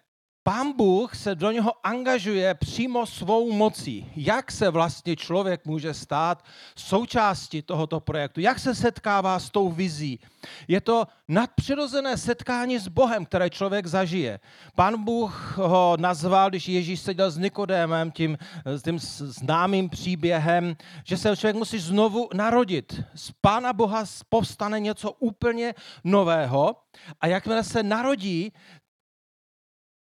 Pán 0.45 0.73
Bůh 0.73 1.15
se 1.15 1.35
do 1.35 1.51
něho 1.51 1.71
angažuje 1.83 2.53
přímo 2.53 3.05
svou 3.05 3.51
mocí. 3.51 4.11
Jak 4.15 4.51
se 4.51 4.69
vlastně 4.69 5.15
člověk 5.15 5.65
může 5.65 5.93
stát 5.93 6.45
součástí 6.75 7.61
tohoto 7.61 7.99
projektu? 7.99 8.39
Jak 8.39 8.59
se 8.59 8.75
setkává 8.75 9.39
s 9.39 9.49
tou 9.49 9.69
vizí? 9.71 10.19
Je 10.67 10.81
to 10.81 11.07
nadpřirozené 11.27 12.17
setkání 12.17 12.79
s 12.79 12.87
Bohem, 12.87 13.25
které 13.25 13.49
člověk 13.49 13.87
zažije. 13.87 14.39
Pán 14.75 15.03
Bůh 15.03 15.57
ho 15.57 15.97
nazval, 15.99 16.49
když 16.49 16.67
Ježíš 16.67 16.99
seděl 16.99 17.31
s 17.31 17.37
Nikodémem, 17.37 18.11
tím, 18.11 18.37
tím 18.83 18.99
známým 18.99 19.89
příběhem, 19.89 20.75
že 21.03 21.17
se 21.17 21.37
člověk 21.37 21.55
musí 21.55 21.79
znovu 21.79 22.29
narodit. 22.33 23.03
Z 23.15 23.31
Pána 23.41 23.73
Boha 23.73 24.03
povstane 24.29 24.79
něco 24.79 25.11
úplně 25.11 25.73
nového 26.03 26.75
a 27.21 27.27
jakmile 27.27 27.63
se 27.63 27.83
narodí, 27.83 28.51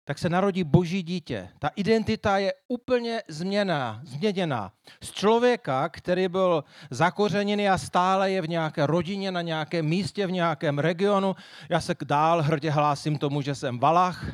tak 0.04 0.18
se 0.18 0.28
narodí 0.28 0.64
boží 0.64 1.02
dítě. 1.02 1.48
Ta 1.58 1.70
identita 1.76 2.38
je 2.38 2.54
úplně 2.68 3.22
změná, 3.28 4.00
změněná. 4.04 4.72
Z 5.02 5.10
člověka, 5.10 5.88
který 5.88 6.28
byl 6.28 6.64
zakořeněný 6.90 7.68
a 7.68 7.78
stále 7.78 8.30
je 8.30 8.42
v 8.42 8.48
nějaké 8.48 8.86
rodině, 8.86 9.32
na 9.32 9.42
nějakém 9.42 9.86
místě, 9.86 10.26
v 10.26 10.32
nějakém 10.32 10.78
regionu. 10.78 11.36
Já 11.68 11.80
se 11.80 11.94
dál 12.04 12.42
hrdě 12.42 12.70
hlásím 12.70 13.18
tomu, 13.18 13.42
že 13.42 13.54
jsem 13.54 13.78
Valach 13.78 14.26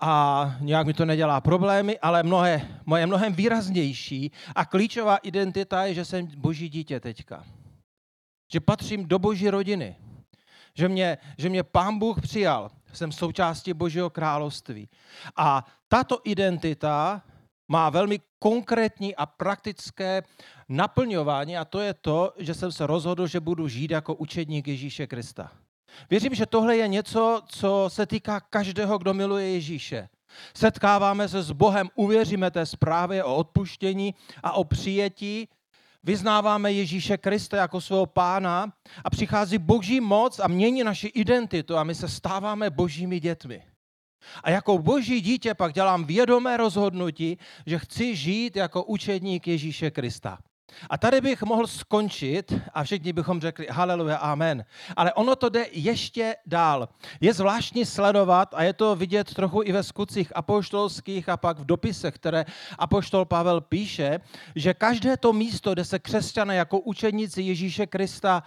a 0.00 0.54
nějak 0.60 0.86
mi 0.86 0.94
to 0.94 1.04
nedělá 1.04 1.40
problémy, 1.40 1.98
ale 1.98 2.22
mnohé, 2.22 2.68
moje 2.86 3.06
mnohem 3.06 3.32
výraznější 3.32 4.32
a 4.54 4.64
klíčová 4.64 5.16
identita 5.16 5.84
je, 5.84 5.94
že 5.94 6.04
jsem 6.04 6.26
boží 6.36 6.68
dítě 6.68 7.00
teďka. 7.00 7.44
Že 8.52 8.60
patřím 8.60 9.06
do 9.06 9.18
boží 9.18 9.50
rodiny. 9.50 9.96
Že 10.74 10.88
mě, 10.88 11.18
že 11.38 11.48
mě 11.48 11.62
pán 11.62 11.98
Bůh 11.98 12.20
přijal 12.20 12.70
jsem 12.92 13.12
součástí 13.12 13.72
Božího 13.72 14.10
království. 14.10 14.88
A 15.36 15.66
tato 15.88 16.20
identita 16.24 17.22
má 17.68 17.90
velmi 17.90 18.20
konkrétní 18.38 19.16
a 19.16 19.26
praktické 19.26 20.22
naplňování 20.68 21.56
a 21.56 21.64
to 21.64 21.80
je 21.80 21.94
to, 21.94 22.32
že 22.38 22.54
jsem 22.54 22.72
se 22.72 22.86
rozhodl, 22.86 23.26
že 23.26 23.40
budu 23.40 23.68
žít 23.68 23.90
jako 23.90 24.14
učedník 24.14 24.68
Ježíše 24.68 25.06
Krista. 25.06 25.52
Věřím, 26.10 26.34
že 26.34 26.46
tohle 26.46 26.76
je 26.76 26.88
něco, 26.88 27.42
co 27.46 27.84
se 27.88 28.06
týká 28.06 28.40
každého, 28.40 28.98
kdo 28.98 29.14
miluje 29.14 29.50
Ježíše. 29.50 30.08
Setkáváme 30.56 31.28
se 31.28 31.42
s 31.42 31.52
Bohem, 31.52 31.88
uvěříme 31.94 32.50
té 32.50 32.66
zprávě 32.66 33.24
o 33.24 33.36
odpuštění 33.36 34.14
a 34.42 34.52
o 34.52 34.64
přijetí 34.64 35.48
vyznáváme 36.02 36.72
Ježíše 36.72 37.16
Krista 37.16 37.56
jako 37.56 37.80
svého 37.80 38.06
pána 38.06 38.72
a 39.04 39.10
přichází 39.10 39.58
boží 39.58 40.00
moc 40.00 40.38
a 40.38 40.48
mění 40.48 40.84
naši 40.84 41.06
identitu 41.06 41.76
a 41.76 41.84
my 41.84 41.94
se 41.94 42.08
stáváme 42.08 42.70
božími 42.70 43.20
dětmi. 43.20 43.62
A 44.44 44.50
jako 44.50 44.78
boží 44.78 45.20
dítě 45.20 45.54
pak 45.54 45.72
dělám 45.72 46.04
vědomé 46.04 46.56
rozhodnutí, 46.56 47.38
že 47.66 47.78
chci 47.78 48.16
žít 48.16 48.56
jako 48.56 48.84
učedník 48.84 49.48
Ježíše 49.48 49.90
Krista. 49.90 50.38
A 50.90 50.98
tady 50.98 51.20
bych 51.20 51.42
mohl 51.42 51.66
skončit 51.66 52.52
a 52.74 52.84
všichni 52.84 53.12
bychom 53.12 53.40
řekli 53.40 53.66
haleluja, 53.70 54.16
amen. 54.16 54.64
Ale 54.96 55.12
ono 55.12 55.36
to 55.36 55.48
jde 55.48 55.66
ještě 55.72 56.36
dál. 56.46 56.88
Je 57.20 57.34
zvláštní 57.34 57.86
sledovat 57.86 58.54
a 58.54 58.62
je 58.62 58.72
to 58.72 58.96
vidět 58.96 59.34
trochu 59.34 59.62
i 59.62 59.72
ve 59.72 59.82
skutcích 59.82 60.36
apoštolských 60.36 61.28
a 61.28 61.36
pak 61.36 61.58
v 61.58 61.64
dopisech, 61.64 62.14
které 62.14 62.44
apoštol 62.78 63.24
Pavel 63.24 63.60
píše, 63.60 64.20
že 64.54 64.74
každé 64.74 65.16
to 65.16 65.32
místo, 65.32 65.72
kde 65.72 65.84
se 65.84 65.98
křesťané 65.98 66.56
jako 66.56 66.80
učeníci 66.80 67.42
Ježíše 67.42 67.86
Krista 67.86 68.42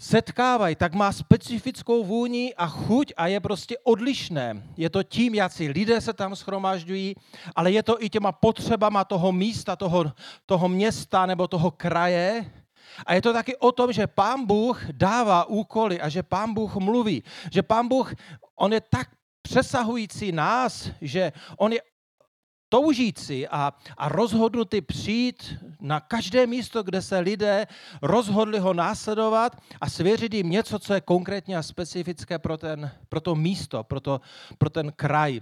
setkávají, 0.00 0.76
tak 0.76 0.94
má 0.94 1.12
specifickou 1.12 2.04
vůni 2.04 2.54
a 2.56 2.66
chuť 2.66 3.12
a 3.16 3.26
je 3.26 3.40
prostě 3.40 3.78
odlišné. 3.84 4.62
Je 4.76 4.90
to 4.90 5.02
tím, 5.02 5.34
si 5.48 5.68
lidé 5.68 6.00
se 6.00 6.12
tam 6.12 6.36
schromažďují, 6.36 7.14
ale 7.56 7.72
je 7.72 7.82
to 7.82 8.02
i 8.04 8.08
těma 8.08 8.32
potřebama 8.32 9.04
toho 9.04 9.32
místa, 9.32 9.76
toho, 9.76 10.12
toho 10.46 10.68
města 10.68 11.26
nebo 11.26 11.48
toho 11.48 11.70
kraje. 11.70 12.52
A 13.06 13.14
je 13.14 13.22
to 13.22 13.32
taky 13.32 13.56
o 13.56 13.72
tom, 13.72 13.92
že 13.92 14.06
pán 14.06 14.46
Bůh 14.46 14.80
dává 14.92 15.44
úkoly 15.44 16.00
a 16.00 16.08
že 16.08 16.22
pán 16.22 16.54
Bůh 16.54 16.76
mluví. 16.76 17.22
Že 17.52 17.62
pán 17.62 17.88
Bůh, 17.88 18.14
on 18.56 18.72
je 18.72 18.80
tak 18.80 19.08
přesahující 19.42 20.32
nás, 20.32 20.90
že 21.00 21.32
on 21.56 21.72
je 21.72 21.80
toužící 22.70 23.48
a, 23.48 23.74
a 23.98 24.08
rozhodnutý 24.08 24.80
přijít 24.80 25.54
na 25.80 26.00
každé 26.00 26.46
místo, 26.46 26.82
kde 26.82 27.02
se 27.02 27.18
lidé 27.18 27.66
rozhodli 28.02 28.58
ho 28.58 28.74
následovat 28.74 29.56
a 29.80 29.90
svěřit 29.90 30.34
jim 30.34 30.50
něco, 30.50 30.78
co 30.78 30.94
je 30.94 31.00
konkrétně 31.00 31.56
a 31.56 31.62
specifické 31.62 32.38
pro, 32.38 32.56
ten, 32.56 32.90
pro 33.08 33.20
to 33.20 33.34
místo, 33.34 33.84
pro, 33.84 34.00
to, 34.00 34.20
pro 34.58 34.70
ten 34.70 34.92
kraj. 34.96 35.40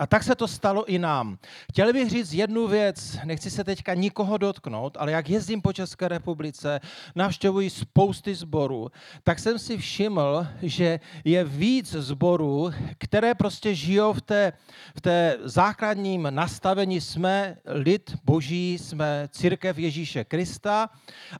A 0.00 0.06
tak 0.06 0.22
se 0.22 0.34
to 0.34 0.48
stalo 0.48 0.84
i 0.84 0.98
nám. 0.98 1.38
Chtěl 1.70 1.92
bych 1.92 2.10
říct 2.10 2.32
jednu 2.32 2.66
věc, 2.66 3.18
nechci 3.24 3.50
se 3.50 3.64
teďka 3.64 3.94
nikoho 3.94 4.38
dotknout, 4.38 4.96
ale 5.00 5.12
jak 5.12 5.28
jezdím 5.28 5.62
po 5.62 5.72
České 5.72 6.08
republice, 6.08 6.80
navštěvuji 7.14 7.70
spousty 7.70 8.34
zborů, 8.34 8.88
tak 9.22 9.38
jsem 9.38 9.58
si 9.58 9.78
všiml, 9.78 10.46
že 10.62 11.00
je 11.24 11.44
víc 11.44 11.92
zborů, 11.92 12.70
které 12.98 13.34
prostě 13.34 13.74
žijou 13.74 14.12
v 14.12 14.20
té, 14.22 14.52
v 14.96 15.00
té 15.00 15.36
základním 15.44 16.28
nastavení 16.30 17.00
jsme 17.00 17.56
lid 17.64 18.16
boží, 18.24 18.78
jsme 18.78 19.28
církev 19.32 19.78
Ježíše 19.78 20.24
Krista 20.24 20.88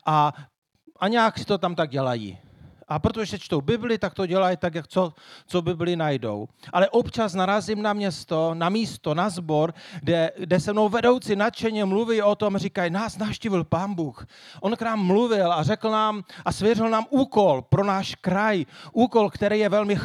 a, 0.07 0.33
a 1.01 1.09
nějak 1.09 1.39
si 1.39 1.45
to 1.45 1.59
tam 1.59 1.75
tak 1.75 1.91
dělají 1.91 2.39
a 2.91 2.99
protože 2.99 3.39
čtou 3.39 3.61
Bibli, 3.61 3.99
tak 3.99 4.15
to 4.15 4.27
dělají 4.27 4.57
tak, 4.57 4.75
jak 4.75 4.89
co, 4.89 5.13
co 5.47 5.63
Bibli 5.63 5.97
najdou. 5.97 6.49
Ale 6.73 6.89
občas 6.89 7.35
narazím 7.35 7.83
na 7.83 7.93
město, 7.93 8.55
na 8.55 8.69
místo, 8.69 9.15
na 9.15 9.31
zbor, 9.31 9.75
kde, 10.01 10.33
kde 10.39 10.61
se 10.61 10.73
mnou 10.73 10.89
vedoucí 10.89 11.37
nadšeně 11.37 11.85
mluví 11.85 12.23
o 12.23 12.35
tom, 12.35 12.59
říkají, 12.59 12.91
nás 12.91 13.19
naštívil 13.19 13.65
pán 13.65 13.95
Bůh. 13.95 14.27
On 14.61 14.77
k 14.77 14.83
nám 14.83 15.07
mluvil 15.07 15.53
a 15.53 15.63
řekl 15.63 15.91
nám 15.91 16.23
a 16.45 16.53
svěřil 16.53 16.91
nám 16.91 17.07
úkol 17.11 17.63
pro 17.63 17.85
náš 17.85 18.15
kraj. 18.15 18.67
Úkol, 18.93 19.31
který 19.31 19.59
je 19.59 19.69
velmi 19.69 19.97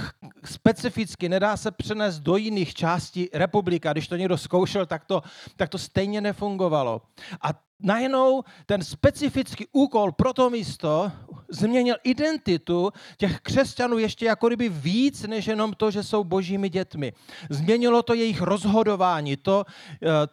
specifický, 0.45 1.29
nedá 1.29 1.57
se 1.57 1.71
přenést 1.71 2.19
do 2.19 2.37
jiných 2.37 2.73
částí 2.73 3.29
republiky. 3.33 3.87
Když 3.91 4.07
to 4.07 4.15
někdo 4.15 4.37
zkoušel, 4.37 4.85
tak 4.85 5.05
to, 5.05 5.21
tak 5.55 5.69
to 5.69 5.77
stejně 5.77 6.21
nefungovalo. 6.21 7.01
A 7.41 7.49
najednou 7.79 8.43
ten 8.65 8.83
specifický 8.83 9.67
úkol 9.71 10.11
pro 10.11 10.33
to 10.33 10.49
místo 10.49 11.11
změnil 11.49 11.95
identitu 12.03 12.91
těch 13.17 13.39
křesťanů 13.39 13.97
ještě 13.97 14.25
jako 14.25 14.47
kdyby 14.47 14.69
víc, 14.69 15.23
než 15.23 15.47
jenom 15.47 15.73
to, 15.73 15.91
že 15.91 16.03
jsou 16.03 16.23
božími 16.23 16.69
dětmi. 16.69 17.13
Změnilo 17.49 18.03
to 18.03 18.13
jejich 18.13 18.41
rozhodování, 18.41 19.37
to, 19.37 19.63
eh, 20.03 20.27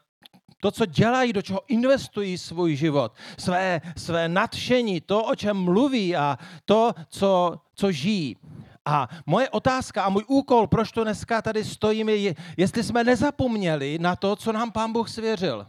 to, 0.60 0.70
co 0.70 0.86
dělají, 0.86 1.32
do 1.32 1.42
čeho 1.42 1.60
investují 1.68 2.38
svůj 2.38 2.76
život, 2.76 3.12
své, 3.38 3.80
své 3.96 4.28
nadšení, 4.28 5.00
to, 5.00 5.24
o 5.24 5.34
čem 5.34 5.56
mluví 5.56 6.16
a 6.16 6.38
to, 6.64 6.92
co, 7.08 7.60
co 7.74 7.92
žijí. 7.92 8.36
A 8.84 9.08
moje 9.26 9.50
otázka 9.50 10.02
a 10.02 10.08
můj 10.08 10.24
úkol, 10.26 10.66
proč 10.66 10.92
to 10.92 11.04
dneska 11.04 11.42
tady 11.42 11.64
stojíme, 11.64 12.12
je, 12.12 12.34
jestli 12.56 12.82
jsme 12.82 13.04
nezapomněli 13.04 13.98
na 13.98 14.16
to, 14.16 14.36
co 14.36 14.52
nám 14.52 14.72
Pán 14.72 14.92
Bůh 14.92 15.08
svěřil. 15.08 15.66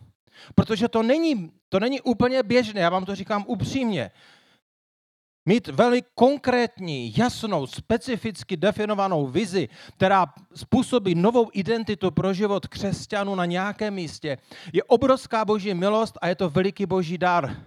Protože 0.56 0.88
to 0.88 1.04
není, 1.04 1.52
to 1.74 1.80
není 1.80 2.02
úplně 2.02 2.44
běžné, 2.44 2.82
já 2.82 2.90
vám 2.90 3.06
to 3.06 3.16
říkám 3.16 3.46
upřímně. 3.48 4.12
Mít 5.46 5.68
velmi 5.68 6.04
konkrétní, 6.16 7.14
jasnou, 7.18 7.68
specificky 7.68 8.58
definovanou 8.58 9.28
vizi, 9.28 9.70
která 9.98 10.26
způsobí 10.56 11.16
novou 11.16 11.50
identitu 11.54 12.12
pro 12.12 12.34
život 12.34 12.68
křesťanů 12.68 13.36
na 13.36 13.46
nějakém 13.46 13.94
místě, 13.94 14.38
je 14.74 14.84
obrovská 14.84 15.46
boží 15.46 15.74
milost 15.74 16.18
a 16.22 16.28
je 16.28 16.36
to 16.36 16.50
veliký 16.50 16.86
boží 16.86 17.18
dar. 17.18 17.58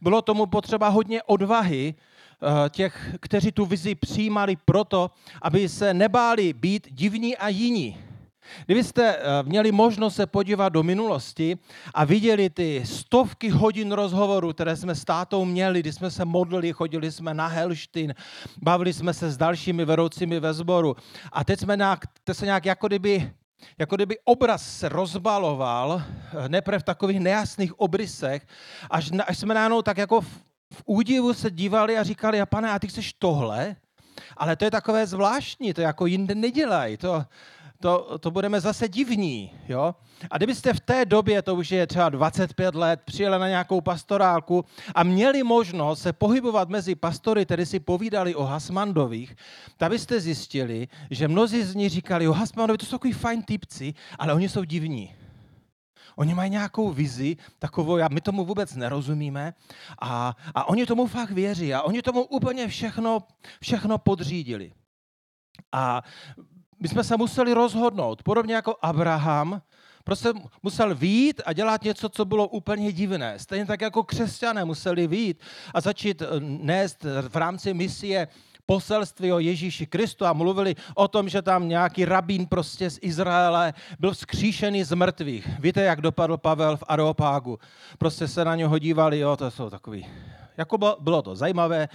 Bylo 0.00 0.22
tomu 0.22 0.46
potřeba 0.46 0.88
hodně 0.88 1.22
odvahy 1.22 1.94
eh, 1.94 2.70
těch, 2.70 3.16
kteří 3.20 3.52
tu 3.52 3.66
vizi 3.66 3.94
přijímali 3.94 4.56
proto, 4.64 5.10
aby 5.42 5.68
se 5.68 5.94
nebáli 5.94 6.52
být 6.52 6.88
divní 6.90 7.36
a 7.36 7.48
jiní. 7.48 8.07
Kdybyste 8.66 9.16
eh, 9.16 9.22
měli 9.42 9.72
možnost 9.72 10.14
se 10.14 10.26
podívat 10.26 10.68
do 10.68 10.82
minulosti 10.82 11.58
a 11.94 12.04
viděli 12.04 12.50
ty 12.50 12.82
stovky 12.86 13.48
hodin 13.48 13.92
rozhovorů, 13.92 14.52
které 14.52 14.76
jsme 14.76 14.94
s 14.94 15.04
tátou 15.04 15.44
měli, 15.44 15.80
kdy 15.80 15.92
jsme 15.92 16.10
se 16.10 16.24
modlili, 16.24 16.72
chodili 16.72 17.12
jsme 17.12 17.34
na 17.34 17.46
Helštin, 17.46 18.14
bavili 18.62 18.92
jsme 18.92 19.14
se 19.14 19.30
s 19.30 19.36
dalšími 19.36 19.84
vedoucími 19.84 20.40
ve 20.40 20.54
sboru 20.54 20.96
a 21.32 21.44
teď 21.44 21.60
jsme 21.60 21.76
nějak, 21.76 22.04
teď 22.24 22.36
se 22.36 22.44
nějak 22.44 22.66
jako 22.66 22.86
kdyby 22.86 23.32
jako 23.78 23.96
kdyby 23.96 24.18
obraz 24.24 24.78
se 24.78 24.88
rozbaloval, 24.88 26.02
eh, 26.02 26.48
neprve 26.48 26.78
v 26.78 26.82
takových 26.82 27.20
nejasných 27.20 27.80
obrysech, 27.80 28.46
až, 28.90 29.10
až 29.26 29.38
jsme 29.38 29.54
najednou 29.54 29.82
tak 29.82 29.98
jako 29.98 30.20
v, 30.20 30.28
v 30.72 30.82
údivu 30.86 31.34
se 31.34 31.50
dívali 31.50 31.98
a 31.98 32.02
říkali, 32.02 32.40
a 32.40 32.46
pane, 32.46 32.70
a 32.70 32.78
ty 32.78 32.88
chceš 32.88 33.12
tohle? 33.12 33.76
Ale 34.36 34.56
to 34.56 34.64
je 34.64 34.70
takové 34.70 35.06
zvláštní, 35.06 35.74
to 35.74 35.80
jako 35.80 36.06
jinde 36.06 36.34
nedělají. 36.34 36.96
To, 36.96 37.24
to, 37.80 38.18
to 38.18 38.30
budeme 38.30 38.60
zase 38.60 38.88
divní. 38.88 39.50
Jo? 39.68 39.94
A 40.30 40.36
kdybyste 40.36 40.72
v 40.72 40.80
té 40.80 41.04
době, 41.04 41.42
to 41.42 41.54
už 41.54 41.70
je 41.70 41.86
třeba 41.86 42.08
25 42.08 42.74
let, 42.74 43.00
přijeli 43.04 43.38
na 43.38 43.48
nějakou 43.48 43.80
pastorálku 43.80 44.64
a 44.94 45.02
měli 45.02 45.42
možnost 45.42 46.02
se 46.02 46.12
pohybovat 46.12 46.68
mezi 46.68 46.94
pastory, 46.94 47.46
tedy 47.46 47.66
si 47.66 47.80
povídali 47.80 48.34
o 48.34 48.44
Hasmandových, 48.44 49.36
tak 49.76 49.90
byste 49.90 50.20
zjistili, 50.20 50.88
že 51.10 51.28
mnozí 51.28 51.62
z 51.62 51.74
nich 51.74 51.90
říkali, 51.90 52.28
o 52.28 52.32
Hasmandovi 52.32 52.78
to 52.78 52.86
jsou 52.86 52.96
takový 52.96 53.12
fajn 53.12 53.42
typci, 53.42 53.94
ale 54.18 54.32
oni 54.32 54.48
jsou 54.48 54.64
divní. 54.64 55.14
Oni 56.16 56.34
mají 56.34 56.50
nějakou 56.50 56.90
vizi, 56.90 57.36
takovou, 57.58 57.98
my 58.10 58.20
tomu 58.20 58.44
vůbec 58.44 58.74
nerozumíme 58.74 59.54
a, 60.02 60.36
a 60.54 60.68
oni 60.68 60.86
tomu 60.86 61.06
fakt 61.06 61.30
věří 61.30 61.74
a 61.74 61.82
oni 61.82 62.02
tomu 62.02 62.24
úplně 62.24 62.68
všechno, 62.68 63.22
všechno 63.60 63.98
podřídili. 63.98 64.72
A 65.72 66.02
my 66.80 66.88
jsme 66.88 67.04
se 67.04 67.16
museli 67.16 67.52
rozhodnout, 67.52 68.22
podobně 68.22 68.54
jako 68.54 68.76
Abraham, 68.82 69.60
prostě 70.04 70.28
musel 70.62 70.94
výjít 70.94 71.40
a 71.46 71.52
dělat 71.52 71.82
něco, 71.82 72.08
co 72.08 72.24
bylo 72.24 72.48
úplně 72.48 72.92
divné. 72.92 73.38
Stejně 73.38 73.66
tak 73.66 73.80
jako 73.80 74.02
křesťané 74.04 74.64
museli 74.64 75.06
výjít 75.06 75.40
a 75.74 75.80
začít 75.80 76.22
eh, 76.22 76.26
nést 76.40 77.06
v 77.28 77.36
rámci 77.36 77.74
misie 77.74 78.28
poselství 78.66 79.32
o 79.32 79.38
Ježíši 79.38 79.86
Kristu 79.86 80.26
a 80.26 80.32
mluvili 80.32 80.76
o 80.94 81.08
tom, 81.08 81.28
že 81.28 81.42
tam 81.42 81.68
nějaký 81.68 82.04
rabín 82.04 82.46
prostě 82.46 82.90
z 82.90 82.98
Izraele 83.02 83.74
byl 83.98 84.12
vzkříšený 84.12 84.84
z 84.84 84.92
mrtvých. 84.92 85.48
Víte, 85.60 85.82
jak 85.82 86.00
dopadl 86.00 86.36
Pavel 86.36 86.76
v 86.76 86.84
Areopágu? 86.88 87.58
Prostě 87.98 88.28
se 88.28 88.44
na 88.44 88.56
něho 88.56 88.78
dívali, 88.78 89.18
jo, 89.18 89.36
to 89.36 89.50
jsou 89.50 89.70
takový... 89.70 90.06
Jako 90.56 90.78
bylo, 90.78 90.96
bylo 91.00 91.22
to 91.22 91.36
zajímavé, 91.36 91.88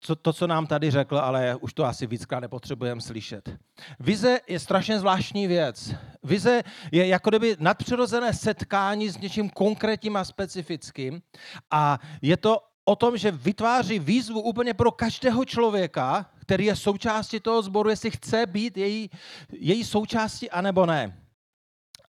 co, 0.00 0.16
to, 0.16 0.32
co 0.32 0.46
nám 0.46 0.66
tady 0.66 0.90
řekl, 0.90 1.18
ale 1.18 1.56
už 1.56 1.74
to 1.74 1.84
asi 1.84 2.06
víckrát 2.06 2.40
nepotřebujeme 2.40 3.00
slyšet. 3.00 3.58
Vize 4.00 4.40
je 4.48 4.58
strašně 4.58 4.98
zvláštní 4.98 5.46
věc. 5.46 5.94
Vize 6.22 6.62
je 6.92 7.06
jako 7.06 7.30
kdyby 7.30 7.56
nadpřirozené 7.58 8.32
setkání 8.32 9.08
s 9.08 9.18
něčím 9.18 9.50
konkrétním 9.50 10.16
a 10.16 10.24
specifickým 10.24 11.22
a 11.70 11.98
je 12.22 12.36
to 12.36 12.58
o 12.84 12.96
tom, 12.96 13.16
že 13.16 13.30
vytváří 13.30 13.98
výzvu 13.98 14.40
úplně 14.40 14.74
pro 14.74 14.92
každého 14.92 15.44
člověka, 15.44 16.30
který 16.40 16.64
je 16.64 16.76
součástí 16.76 17.40
toho 17.40 17.62
sboru, 17.62 17.88
jestli 17.88 18.10
chce 18.10 18.46
být 18.46 18.76
její, 18.76 19.10
její 19.52 19.84
součástí, 19.84 20.50
anebo 20.50 20.86
ne. 20.86 21.18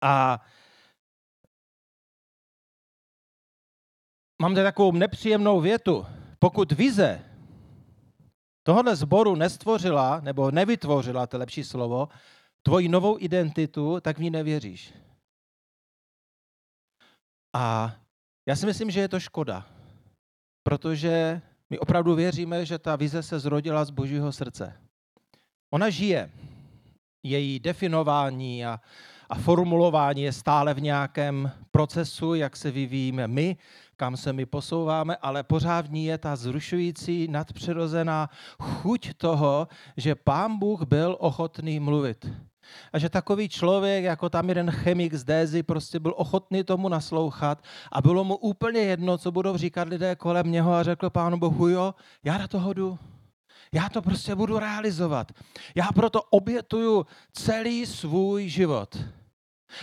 A 0.02 0.42
mám 4.42 4.56
tady 4.56 4.66
takovou 4.66 4.92
nepříjemnou 4.92 5.62
větu. 5.62 6.06
Pokud 6.40 6.72
vize 6.72 7.33
tohle 8.64 8.96
sboru 8.96 9.36
nestvořila, 9.36 10.20
nebo 10.20 10.52
nevytvořila, 10.52 11.28
to 11.28 11.38
lepší 11.38 11.64
slovo, 11.64 12.10
tvoji 12.64 12.90
novou 12.90 13.18
identitu, 13.20 14.00
tak 14.02 14.18
v 14.18 14.22
ní 14.22 14.30
nevěříš. 14.30 14.94
A 17.56 17.96
já 18.46 18.56
si 18.56 18.66
myslím, 18.66 18.92
že 18.92 19.00
je 19.00 19.08
to 19.08 19.20
škoda, 19.20 19.66
protože 20.64 21.42
my 21.70 21.80
opravdu 21.80 22.16
věříme, 22.16 22.66
že 22.66 22.80
ta 22.80 22.96
vize 22.96 23.24
se 23.24 23.40
zrodila 23.40 23.86
z 23.86 23.90
božího 23.90 24.32
srdce. 24.32 24.74
Ona 25.74 25.90
žije. 25.90 26.30
Její 27.24 27.60
definování 27.60 28.66
a, 28.66 28.80
a 29.30 29.36
formulování 29.36 30.24
je 30.24 30.34
stále 30.34 30.74
v 30.74 30.82
nějakém 30.82 31.52
procesu, 31.72 32.34
jak 32.34 32.56
se 32.56 32.72
vyvíjíme 32.72 33.28
my, 33.28 33.58
kam 33.98 34.18
se 34.18 34.34
my 34.34 34.46
posouváme, 34.46 35.16
ale 35.16 35.44
pořád 35.44 35.88
v 35.88 35.92
ní 35.92 36.06
je 36.06 36.18
ta 36.18 36.36
zrušující, 36.36 37.28
nadpřirozená 37.28 38.30
chuť 38.60 39.14
toho, 39.18 39.68
že 39.98 40.16
pán 40.16 40.60
Bůh 40.60 40.82
byl 40.82 41.18
ochotný 41.20 41.80
mluvit. 41.80 42.26
A 42.94 43.00
že 43.00 43.10
takový 43.10 43.50
člověk, 43.50 44.04
jako 44.04 44.30
tam 44.30 44.50
jeden 44.50 44.72
chemik 44.72 45.14
z 45.14 45.24
Dézy, 45.24 45.64
prostě 45.64 46.00
byl 46.00 46.14
ochotný 46.18 46.64
tomu 46.64 46.90
naslouchat 46.90 47.64
a 47.92 48.02
bylo 48.02 48.24
mu 48.24 48.36
úplně 48.36 48.80
jedno, 48.80 49.18
co 49.18 49.32
budou 49.32 49.58
říkat 49.58 49.88
lidé 49.88 50.16
kolem 50.16 50.52
něho 50.52 50.74
a 50.74 50.84
řekl 50.84 51.10
pánu 51.10 51.38
Bohu, 51.38 51.68
jo, 51.68 51.96
já 52.24 52.38
na 52.38 52.48
toho 52.48 52.74
jdu. 52.74 53.00
Já 53.74 53.90
to 53.90 54.02
prostě 54.02 54.36
budu 54.36 54.60
realizovat. 54.60 55.32
Já 55.76 55.92
proto 55.92 56.22
obětuju 56.22 57.06
celý 57.32 57.86
svůj 57.86 58.50
život 58.50 58.98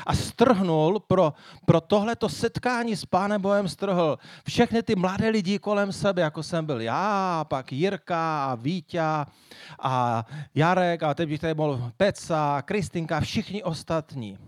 a 0.07 0.15
strhnul 0.15 1.01
pro, 1.01 1.33
pro 1.67 1.81
tohleto 1.81 2.29
setkání 2.29 2.97
s 2.97 3.05
Pánem 3.05 3.41
Bohem 3.43 3.69
strhl 3.69 4.19
všechny 4.49 4.83
ty 4.83 4.97
mladé 4.97 5.29
lidi 5.29 5.59
kolem 5.59 5.93
sebe, 5.93 6.23
jako 6.23 6.43
jsem 6.43 6.67
byl 6.67 6.81
já, 6.81 7.45
pak 7.49 7.73
Jirka 7.73 8.45
a 8.45 8.55
Vítě 8.55 9.01
a 9.79 10.27
Jarek 10.55 11.03
a 11.03 11.15
teď 11.15 11.29
bych 11.29 11.41
tady 11.41 11.55
mohl 11.55 11.93
Peca, 11.97 12.63
Kristinka, 12.63 13.21
všichni 13.21 13.63
ostatní. 13.63 14.39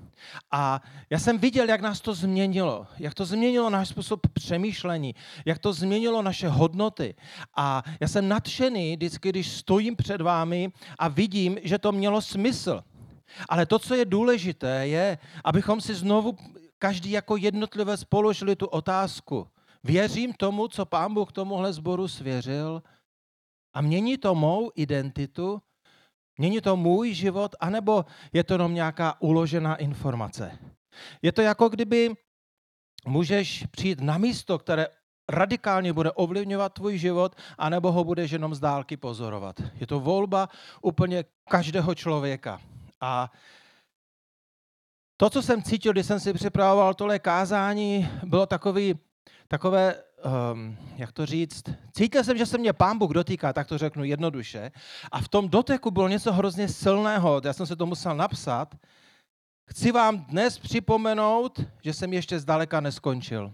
A 0.51 0.81
já 1.11 1.19
jsem 1.19 1.39
viděl, 1.39 1.69
jak 1.69 1.81
nás 1.81 2.01
to 2.01 2.15
změnilo, 2.15 2.87
jak 2.99 3.15
to 3.15 3.25
změnilo 3.25 3.71
náš 3.71 3.89
způsob 3.89 4.21
přemýšlení, 4.33 5.15
jak 5.45 5.59
to 5.59 5.73
změnilo 5.73 6.23
naše 6.23 6.49
hodnoty. 6.49 7.15
A 7.57 7.83
já 8.01 8.09
jsem 8.09 8.29
nadšený 8.29 8.97
vždycky, 8.97 9.29
když 9.29 9.51
stojím 9.51 9.97
před 9.97 10.21
vámi 10.21 10.73
a 10.99 11.09
vidím, 11.09 11.59
že 11.63 11.79
to 11.79 11.93
mělo 11.93 12.23
smysl. 12.23 12.83
Ale 13.49 13.67
to, 13.67 13.79
co 13.79 13.95
je 13.95 14.05
důležité, 14.05 14.89
je, 14.89 15.19
abychom 15.45 15.81
si 15.81 15.95
znovu 15.95 16.37
každý 16.79 17.11
jako 17.11 17.37
jednotlivé 17.37 17.97
položili 18.09 18.57
tu 18.57 18.67
otázku. 18.67 19.49
Věřím 19.85 20.33
tomu, 20.33 20.69
co 20.69 20.87
pán 20.87 21.15
Bůh 21.15 21.33
tomuhle 21.33 21.73
sboru 21.73 22.09
svěřil 22.09 22.83
a 23.75 23.81
mění 23.81 24.19
to 24.19 24.35
mou 24.35 24.71
identitu, 24.75 25.63
mění 26.39 26.61
to 26.61 26.77
můj 26.77 27.15
život, 27.15 27.55
anebo 27.61 28.05
je 28.33 28.45
to 28.45 28.55
jenom 28.55 28.75
nějaká 28.75 29.21
uložená 29.21 29.77
informace. 29.77 30.59
Je 31.23 31.33
to 31.33 31.43
jako 31.43 31.69
kdyby 31.69 32.15
můžeš 33.07 33.67
přijít 33.71 34.01
na 34.01 34.19
místo, 34.19 34.59
které 34.59 34.87
radikálně 35.29 35.93
bude 35.93 36.13
ovlivňovat 36.13 36.73
tvůj 36.73 36.99
život, 36.99 37.37
anebo 37.59 37.93
ho 37.93 38.05
budeš 38.05 38.31
jenom 38.31 38.55
z 38.55 38.61
dálky 38.61 38.97
pozorovat. 38.97 39.63
Je 39.81 39.87
to 39.87 40.01
volba 40.01 40.49
úplně 40.83 41.25
každého 41.51 41.95
člověka. 41.95 42.61
A 43.03 43.31
to, 45.17 45.31
co 45.31 45.43
jsem 45.43 45.63
cítil, 45.63 45.93
když 45.93 46.07
jsem 46.07 46.21
si 46.21 46.33
připravoval 46.33 46.95
tohle 46.95 47.19
kázání, 47.19 48.09
bylo 48.25 48.47
takový, 48.47 48.99
takové, 49.49 50.03
um, 50.53 50.77
jak 50.97 51.13
to 51.13 51.27
říct, 51.27 51.65
cítil 51.93 52.25
jsem, 52.25 52.39
že 52.39 52.47
se 52.47 52.59
mě 52.59 52.73
pán 52.73 52.99
Bůh 52.99 53.11
dotýká, 53.11 53.53
tak 53.53 53.67
to 53.67 53.79
řeknu 53.79 54.05
jednoduše. 54.05 54.73
A 55.13 55.21
v 55.21 55.29
tom 55.29 55.49
doteku 55.49 55.91
bylo 55.91 56.09
něco 56.09 56.33
hrozně 56.33 56.69
silného, 56.69 57.41
já 57.45 57.53
jsem 57.53 57.67
se 57.67 57.77
to 57.77 57.87
musel 57.87 58.17
napsat. 58.17 58.75
Chci 59.71 59.93
vám 59.93 60.19
dnes 60.19 60.59
připomenout, 60.59 61.61
že 61.83 61.95
jsem 61.95 62.13
ještě 62.13 62.39
zdaleka 62.39 62.81
neskončil. 62.81 63.53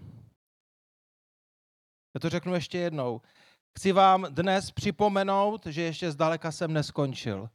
Já 2.15 2.19
to 2.19 2.29
řeknu 2.29 2.53
ještě 2.53 2.77
jednou. 2.77 3.21
Chci 3.77 3.91
vám 3.91 4.27
dnes 4.29 4.71
připomenout, 4.71 5.65
že 5.65 5.81
ještě 5.81 6.11
zdaleka 6.11 6.51
jsem 6.51 6.73
neskončil. 6.73 7.49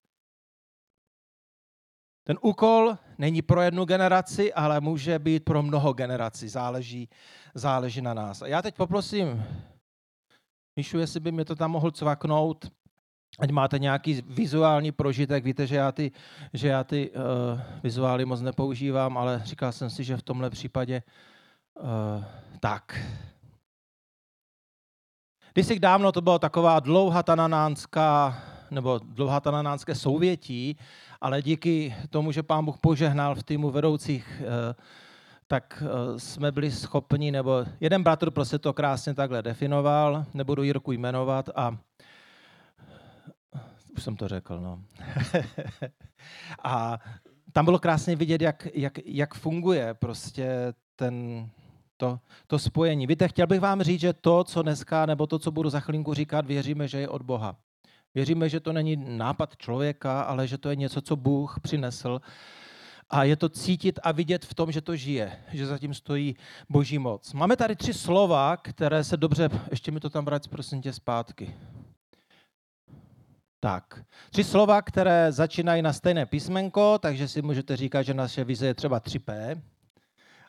Ten 2.24 2.38
úkol 2.40 2.98
není 3.18 3.42
pro 3.42 3.60
jednu 3.60 3.84
generaci, 3.84 4.54
ale 4.54 4.80
může 4.80 5.18
být 5.18 5.44
pro 5.44 5.62
mnoho 5.62 5.92
generací. 5.92 6.48
Záleží, 6.48 7.08
záleží 7.54 8.00
na 8.00 8.14
nás. 8.14 8.42
A 8.42 8.46
já 8.46 8.62
teď 8.62 8.74
poprosím 8.76 9.44
Míšu, 10.76 10.98
jestli 10.98 11.20
by 11.20 11.32
mě 11.32 11.44
to 11.44 11.54
tam 11.54 11.70
mohl 11.70 11.90
cvaknout, 11.90 12.72
ať 13.38 13.50
máte 13.50 13.78
nějaký 13.78 14.22
vizuální 14.26 14.92
prožitek. 14.92 15.44
Víte, 15.44 15.66
že 15.66 15.76
já 15.76 15.92
ty, 15.92 16.12
že 16.52 16.68
já 16.68 16.84
ty 16.84 17.10
uh, 17.10 17.60
vizuály 17.82 18.24
moc 18.24 18.40
nepoužívám, 18.40 19.18
ale 19.18 19.42
říkal 19.44 19.72
jsem 19.72 19.90
si, 19.90 20.04
že 20.04 20.16
v 20.16 20.22
tomhle 20.22 20.50
případě 20.50 21.02
uh, 21.80 22.24
tak. 22.60 23.00
Když 25.52 25.78
dávno 25.78 26.12
to 26.12 26.20
byla 26.20 26.38
taková 26.38 26.80
dlouhá 26.80 27.22
tananánská, 27.22 28.42
nebo 28.74 29.00
dlouhá 29.04 29.40
tananánské 29.40 29.94
souvětí, 29.94 30.76
ale 31.20 31.42
díky 31.42 31.94
tomu, 32.10 32.32
že 32.32 32.42
pán 32.42 32.64
Bůh 32.64 32.78
požehnal 32.78 33.34
v 33.34 33.42
týmu 33.42 33.70
vedoucích, 33.70 34.42
eh, 34.44 34.74
tak 35.46 35.82
eh, 35.86 36.20
jsme 36.20 36.52
byli 36.52 36.70
schopni, 36.70 37.30
nebo 37.30 37.64
jeden 37.80 38.02
bratr 38.02 38.30
prostě 38.30 38.58
to 38.58 38.72
krásně 38.72 39.14
takhle 39.14 39.42
definoval, 39.42 40.24
nebudu 40.34 40.62
Jirku 40.62 40.92
jmenovat 40.92 41.48
a 41.54 41.76
už 43.96 44.02
jsem 44.02 44.16
to 44.16 44.28
řekl, 44.28 44.60
no. 44.60 44.80
a 46.64 46.98
tam 47.52 47.64
bylo 47.64 47.78
krásně 47.78 48.16
vidět, 48.16 48.42
jak, 48.42 48.68
jak, 48.74 48.98
jak 49.04 49.34
funguje 49.34 49.94
prostě 49.94 50.74
ten, 50.96 51.48
to, 51.96 52.18
to 52.46 52.58
spojení. 52.58 53.06
Víte, 53.06 53.28
chtěl 53.28 53.46
bych 53.46 53.60
vám 53.60 53.82
říct, 53.82 54.00
že 54.00 54.12
to, 54.12 54.44
co 54.44 54.62
dneska, 54.62 55.06
nebo 55.06 55.26
to, 55.26 55.38
co 55.38 55.50
budu 55.50 55.70
za 55.70 55.80
chvilinku 55.80 56.14
říkat, 56.14 56.46
věříme, 56.46 56.88
že 56.88 56.98
je 56.98 57.08
od 57.08 57.22
Boha. 57.22 57.56
Věříme, 58.14 58.48
že 58.48 58.60
to 58.60 58.72
není 58.72 58.96
nápad 58.96 59.56
člověka, 59.56 60.22
ale 60.22 60.46
že 60.46 60.58
to 60.58 60.70
je 60.70 60.76
něco, 60.76 61.00
co 61.00 61.16
Bůh 61.16 61.60
přinesl. 61.60 62.20
A 63.10 63.24
je 63.24 63.36
to 63.36 63.48
cítit 63.48 63.98
a 64.02 64.12
vidět 64.12 64.44
v 64.44 64.54
tom, 64.54 64.72
že 64.72 64.80
to 64.80 64.96
žije, 64.96 65.38
že 65.52 65.66
zatím 65.66 65.94
stojí 65.94 66.36
boží 66.68 66.98
moc. 66.98 67.32
Máme 67.32 67.56
tady 67.56 67.76
tři 67.76 67.94
slova, 67.94 68.56
které 68.56 69.04
se 69.04 69.16
dobře, 69.16 69.48
ještě 69.70 69.90
mi 69.90 70.00
to 70.00 70.10
tam 70.10 70.24
vrať, 70.24 70.48
prosím 70.48 70.82
tě, 70.82 70.92
zpátky. 70.92 71.54
Tak, 73.60 74.04
tři 74.30 74.44
slova, 74.44 74.82
které 74.82 75.32
začínají 75.32 75.82
na 75.82 75.92
stejné 75.92 76.26
písmenko, 76.26 76.98
takže 76.98 77.28
si 77.28 77.42
můžete 77.42 77.76
říkat, 77.76 78.02
že 78.02 78.14
naše 78.14 78.44
vize 78.44 78.66
je 78.66 78.74
třeba 78.74 79.00
3P, 79.00 79.60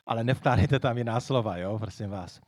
ale 0.06 0.24
nevkládejte 0.24 0.78
tam 0.78 0.98
jiná 0.98 1.20
slova, 1.20 1.56
jo, 1.56 1.78
prosím 1.78 2.10
vás. 2.10 2.40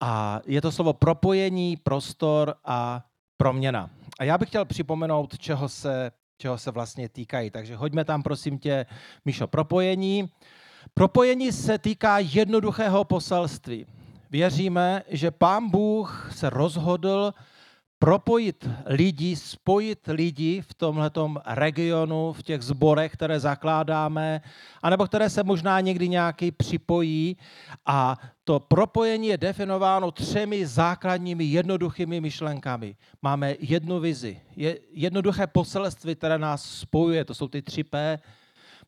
A 0.00 0.40
je 0.46 0.60
to 0.60 0.72
slovo 0.72 0.92
propojení, 0.92 1.76
prostor 1.76 2.54
a 2.64 3.04
proměna. 3.38 3.90
A 4.18 4.24
já 4.24 4.38
bych 4.38 4.48
chtěl 4.48 4.64
připomenout, 4.64 5.38
čeho 5.38 5.68
se, 5.68 6.10
čeho 6.38 6.58
se 6.58 6.70
vlastně 6.70 7.08
týkají. 7.08 7.50
Takže 7.50 7.76
hoďme 7.76 8.04
tam, 8.04 8.22
prosím 8.22 8.58
tě, 8.58 8.86
Míšo, 9.24 9.46
propojení. 9.46 10.30
Propojení 10.94 11.52
se 11.52 11.78
týká 11.78 12.18
jednoduchého 12.18 13.04
poselství. 13.04 13.86
Věříme, 14.30 15.02
že 15.08 15.30
pán 15.30 15.70
Bůh 15.70 16.30
se 16.32 16.50
rozhodl 16.50 17.34
propojit 17.98 18.68
lidi, 18.86 19.36
spojit 19.36 20.06
lidi 20.06 20.60
v 20.60 20.74
tomhletom 20.74 21.40
regionu, 21.46 22.32
v 22.32 22.42
těch 22.42 22.62
zborech, 22.62 23.12
které 23.12 23.40
zakládáme, 23.40 24.40
anebo 24.82 25.06
které 25.06 25.30
se 25.30 25.42
možná 25.42 25.80
někdy 25.80 26.08
nějaký 26.08 26.50
připojí. 26.50 27.36
A 27.86 28.16
to 28.44 28.60
propojení 28.60 29.28
je 29.28 29.38
definováno 29.38 30.10
třemi 30.10 30.66
základními 30.66 31.44
jednoduchými 31.44 32.20
myšlenkami. 32.20 32.96
Máme 33.22 33.54
jednu 33.60 34.00
vizi, 34.00 34.40
je 34.56 34.78
jednoduché 34.92 35.46
poselství, 35.46 36.14
které 36.14 36.38
nás 36.38 36.64
spojuje, 36.64 37.24
to 37.24 37.34
jsou 37.34 37.48
ty 37.48 37.62
tři 37.62 37.84
P. 37.84 38.18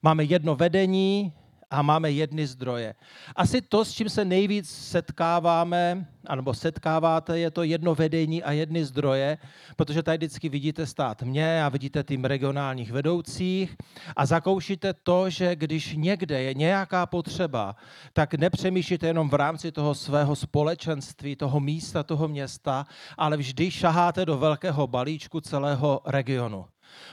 Máme 0.02 0.24
jedno 0.24 0.56
vedení, 0.56 1.32
a 1.70 1.82
máme 1.82 2.10
jedny 2.10 2.46
zdroje. 2.46 2.94
Asi 3.36 3.62
to, 3.62 3.84
s 3.84 3.92
čím 3.92 4.08
se 4.08 4.24
nejvíc 4.24 4.70
setkáváme, 4.70 6.06
anebo 6.26 6.54
setkáváte, 6.54 7.38
je 7.38 7.50
to 7.50 7.62
jedno 7.62 7.94
vedení 7.94 8.42
a 8.42 8.52
jedny 8.52 8.84
zdroje, 8.84 9.38
protože 9.76 10.02
tady 10.02 10.18
vždycky 10.18 10.48
vidíte 10.48 10.86
stát 10.86 11.22
mě 11.22 11.64
a 11.64 11.68
vidíte 11.68 12.02
tým 12.02 12.24
regionálních 12.24 12.92
vedoucích 12.92 13.76
a 14.16 14.26
zakoušíte 14.26 14.94
to, 14.94 15.30
že 15.30 15.56
když 15.56 15.94
někde 15.94 16.42
je 16.42 16.54
nějaká 16.54 17.06
potřeba, 17.06 17.76
tak 18.12 18.34
nepřemýšlíte 18.34 19.06
jenom 19.06 19.30
v 19.30 19.34
rámci 19.34 19.72
toho 19.72 19.94
svého 19.94 20.36
společenství, 20.36 21.36
toho 21.36 21.60
místa, 21.60 22.02
toho 22.02 22.28
města, 22.28 22.86
ale 23.18 23.36
vždy 23.36 23.70
šaháte 23.70 24.26
do 24.26 24.38
velkého 24.38 24.86
balíčku 24.86 25.40
celého 25.40 26.00
regionu. 26.06 26.66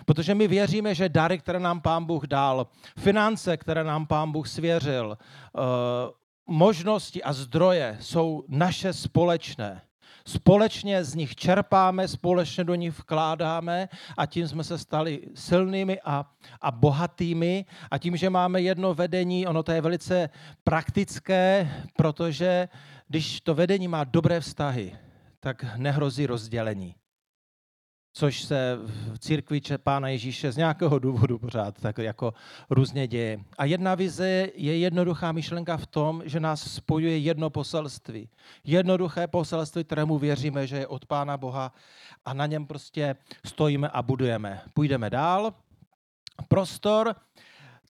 Protože 0.05 0.35
my 0.35 0.47
věříme, 0.47 0.95
že 0.95 1.09
dary, 1.09 1.37
které 1.37 1.59
nám 1.59 1.81
Pán 1.81 2.05
Bůh 2.05 2.27
dal, 2.27 2.67
finance, 2.97 3.57
které 3.57 3.83
nám 3.83 4.05
Pán 4.05 4.31
Bůh 4.31 4.47
svěřil, 4.47 5.17
eh, 5.17 5.61
možnosti 6.47 7.23
a 7.23 7.33
zdroje 7.33 7.97
jsou 7.99 8.43
naše 8.47 8.93
společné. 8.93 9.81
Společně 10.27 11.03
z 11.03 11.15
nich 11.15 11.35
čerpáme, 11.35 12.07
společně 12.07 12.63
do 12.63 12.75
nich 12.75 12.99
vkládáme 12.99 13.89
a 14.17 14.25
tím 14.25 14.47
jsme 14.47 14.63
se 14.63 14.77
stali 14.77 15.21
silnými 15.35 16.01
a, 16.05 16.25
a 16.61 16.71
bohatými. 16.71 17.65
A 17.91 17.97
tím, 17.97 18.17
že 18.17 18.29
máme 18.29 18.61
jedno 18.61 18.93
vedení, 18.93 19.47
ono 19.47 19.63
to 19.63 19.71
je 19.71 19.81
velice 19.81 20.29
praktické, 20.63 21.71
protože 21.97 22.67
když 23.07 23.41
to 23.41 23.55
vedení 23.55 23.87
má 23.87 24.03
dobré 24.03 24.39
vztahy, 24.39 24.95
tak 25.39 25.65
nehrozí 25.77 26.25
rozdělení 26.25 26.95
což 28.17 28.41
se 28.41 28.79
v 29.13 29.19
církvi 29.19 29.61
Pána 29.83 30.07
Ježíše 30.07 30.51
z 30.51 30.57
nějakého 30.57 30.99
důvodu 30.99 31.39
pořád 31.39 31.81
tak 31.81 31.97
jako 31.97 32.33
různě 32.69 33.07
děje. 33.07 33.39
A 33.57 33.65
jedna 33.65 33.95
vize 33.95 34.27
je 34.55 34.77
jednoduchá 34.77 35.31
myšlenka 35.31 35.77
v 35.77 35.87
tom, 35.87 36.21
že 36.25 36.39
nás 36.39 36.73
spojuje 36.73 37.17
jedno 37.17 37.49
poselství. 37.49 38.29
Jednoduché 38.63 39.27
poselství, 39.27 39.83
kterému 39.83 40.17
věříme, 40.17 40.67
že 40.67 40.77
je 40.77 40.87
od 40.87 41.05
Pána 41.05 41.37
Boha 41.37 41.73
a 42.25 42.33
na 42.33 42.45
něm 42.45 42.65
prostě 42.65 43.15
stojíme 43.45 43.89
a 43.89 44.01
budujeme. 44.01 44.61
Půjdeme 44.73 45.09
dál. 45.09 45.53
Prostor. 46.47 47.15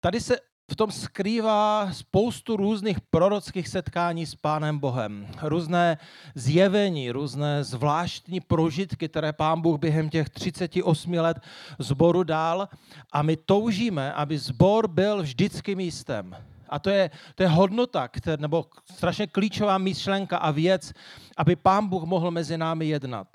Tady 0.00 0.20
se 0.20 0.36
v 0.70 0.76
tom 0.76 0.90
skrývá 0.90 1.88
spoustu 1.92 2.56
různých 2.56 3.00
prorockých 3.00 3.68
setkání 3.68 4.26
s 4.26 4.34
Pánem 4.34 4.78
Bohem. 4.78 5.26
Různé 5.42 5.98
zjevení, 6.34 7.10
různé 7.10 7.64
zvláštní 7.64 8.40
prožitky, 8.40 9.08
které 9.08 9.32
Pán 9.32 9.60
Bůh 9.60 9.80
během 9.80 10.10
těch 10.10 10.28
38 10.28 11.12
let 11.12 11.36
zboru 11.78 12.22
dal. 12.22 12.68
A 13.12 13.22
my 13.22 13.36
toužíme, 13.36 14.12
aby 14.12 14.38
zbor 14.38 14.88
byl 14.88 15.22
vždycky 15.22 15.74
místem. 15.74 16.36
A 16.68 16.78
to 16.78 16.90
je, 16.90 17.10
to 17.34 17.42
je 17.42 17.48
hodnota, 17.48 18.08
které, 18.08 18.36
nebo 18.36 18.66
strašně 18.92 19.26
klíčová 19.26 19.78
myšlenka 19.78 20.38
a 20.38 20.50
věc, 20.50 20.92
aby 21.36 21.56
Pán 21.56 21.88
Bůh 21.88 22.04
mohl 22.04 22.30
mezi 22.30 22.58
námi 22.58 22.86
jednat 22.86 23.26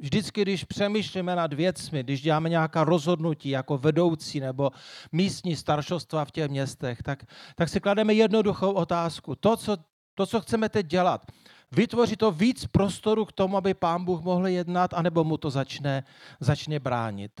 vždycky, 0.00 0.42
když 0.42 0.64
přemýšlíme 0.64 1.36
nad 1.36 1.52
věcmi, 1.52 2.02
když 2.02 2.22
děláme 2.22 2.48
nějaká 2.48 2.84
rozhodnutí 2.84 3.48
jako 3.50 3.78
vedoucí 3.78 4.40
nebo 4.40 4.70
místní 5.12 5.56
staršostva 5.56 6.24
v 6.24 6.30
těch 6.30 6.50
městech, 6.50 7.02
tak, 7.02 7.24
tak 7.54 7.68
si 7.68 7.80
klademe 7.80 8.14
jednoduchou 8.14 8.72
otázku. 8.72 9.34
To 9.34 9.56
co, 9.56 9.76
to, 10.14 10.26
co 10.26 10.40
chceme 10.40 10.68
teď 10.68 10.86
dělat, 10.86 11.26
vytvoří 11.72 12.16
to 12.16 12.30
víc 12.30 12.66
prostoru 12.66 13.24
k 13.24 13.32
tomu, 13.32 13.56
aby 13.56 13.74
pán 13.74 14.04
Bůh 14.04 14.22
mohl 14.22 14.48
jednat, 14.48 14.94
anebo 14.94 15.24
mu 15.24 15.36
to 15.36 15.50
začne, 15.50 16.04
začne 16.40 16.78
bránit. 16.78 17.40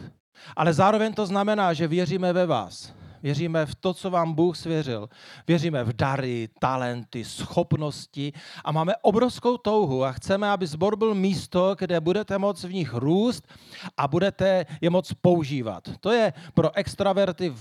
Ale 0.56 0.72
zároveň 0.72 1.14
to 1.14 1.26
znamená, 1.26 1.72
že 1.72 1.88
věříme 1.88 2.32
ve 2.32 2.46
vás 2.46 2.99
Věříme 3.22 3.66
v 3.66 3.74
to, 3.74 3.94
co 3.94 4.10
vám 4.10 4.34
Bůh 4.34 4.56
svěřil. 4.56 5.08
Věříme 5.46 5.84
v 5.84 5.92
dary, 5.92 6.48
talenty, 6.58 7.24
schopnosti 7.24 8.32
a 8.64 8.72
máme 8.72 8.92
obrovskou 9.02 9.56
touhu 9.56 10.04
a 10.04 10.12
chceme, 10.12 10.50
aby 10.50 10.66
zbor 10.66 10.96
byl 10.96 11.14
místo, 11.14 11.76
kde 11.78 12.00
budete 12.00 12.38
moct 12.38 12.64
v 12.64 12.72
nich 12.72 12.94
růst 12.94 13.48
a 13.96 14.08
budete 14.08 14.66
je 14.80 14.90
moc 14.90 15.12
používat. 15.12 15.88
To 16.00 16.12
je 16.12 16.32
pro 16.54 16.76
extraverty 16.76 17.52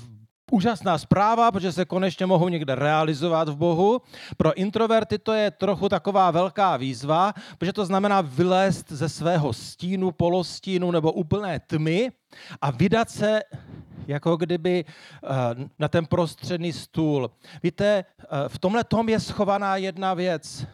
úžasná 0.52 0.98
zpráva, 0.98 1.52
protože 1.52 1.72
se 1.72 1.86
konečně 1.86 2.26
mohou 2.26 2.50
někde 2.50 2.76
realizovat 2.76 3.50
v 3.50 3.56
Bohu. 3.56 4.02
Pro 4.38 4.54
introverty 4.54 5.18
to 5.18 5.34
je 5.34 5.52
trochu 5.52 5.90
taková 5.90 6.32
velká 6.32 6.78
výzva, 6.78 7.34
protože 7.58 7.74
to 7.74 7.86
znamená 7.86 8.22
vylézt 8.22 8.92
ze 8.92 9.10
svého 9.10 9.54
stínu, 9.54 10.12
polostínu 10.12 10.92
nebo 10.92 11.12
úplné 11.12 11.60
tmy 11.60 12.12
a 12.62 12.72
vydat 12.72 13.10
se 13.10 13.42
jako 14.10 14.38
kdyby 14.38 14.86
eh, 14.86 15.28
na 15.80 15.88
ten 15.88 16.06
prostředný 16.06 16.74
stůl. 16.74 17.32
Víte, 17.64 18.06
eh, 18.06 18.26
v 18.50 18.60
tomhle 18.60 18.84
tom 18.84 19.10
je 19.10 19.20
schovaná 19.20 19.76
jedna 19.76 20.14
věc. 20.14 20.68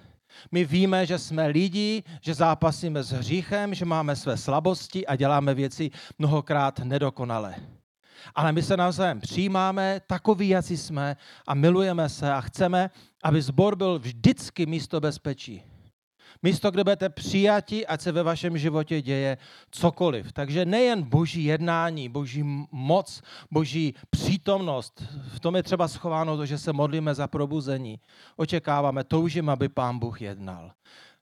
My 0.52 0.65
víme, 0.65 1.06
že 1.06 1.19
jsme 1.19 1.48
lidi, 1.48 2.04
že 2.21 2.34
zápasíme 2.34 3.04
s 3.04 3.12
hříchem, 3.12 3.74
že 3.74 3.86
máme 3.86 4.15
své 4.15 4.38
slabosti 4.38 5.08
a 5.08 5.15
děláme 5.15 5.54
věci 5.54 5.91
mnohokrát 6.19 6.80
nedokonale. 6.80 7.56
Ale 8.36 8.52
my 8.52 8.63
se 8.63 8.78
navzájem 8.78 9.21
přijímáme, 9.21 10.02
takový, 10.08 10.50
jací 10.50 10.78
jsme 10.78 11.17
a 11.48 11.54
milujeme 11.54 12.10
se 12.10 12.34
a 12.34 12.41
chceme, 12.41 12.89
aby 13.24 13.41
zbor 13.41 13.76
byl 13.76 14.00
vždycky 14.00 14.65
místo 14.65 15.02
bezpečí. 15.02 15.63
Místo, 16.43 16.71
kde 16.71 16.84
budete 16.84 17.10
přijati, 17.10 17.88
ať 17.88 18.02
se 18.02 18.12
ve 18.12 18.24
vašem 18.24 18.58
životě 18.58 19.02
děje 19.02 19.38
cokoliv. 19.71 20.34
Takže 20.34 20.65
nejen 20.65 21.04
boží 21.04 21.43
jednání, 21.43 22.10
boží 22.10 22.43
moc, 22.71 23.21
boží 23.52 23.93
přítomnost, 24.10 25.04
v 25.28 25.39
tom 25.39 25.56
je 25.56 25.63
třeba 25.63 25.88
schováno 25.88 26.38
to, 26.38 26.45
že 26.45 26.58
se 26.58 26.74
modlíme 26.74 27.15
za 27.15 27.28
probuzení. 27.28 28.00
Očekáváme, 28.36 29.04
toužím, 29.04 29.50
aby 29.50 29.69
pán 29.69 30.00
Bůh 30.00 30.21
jednal. 30.21 30.71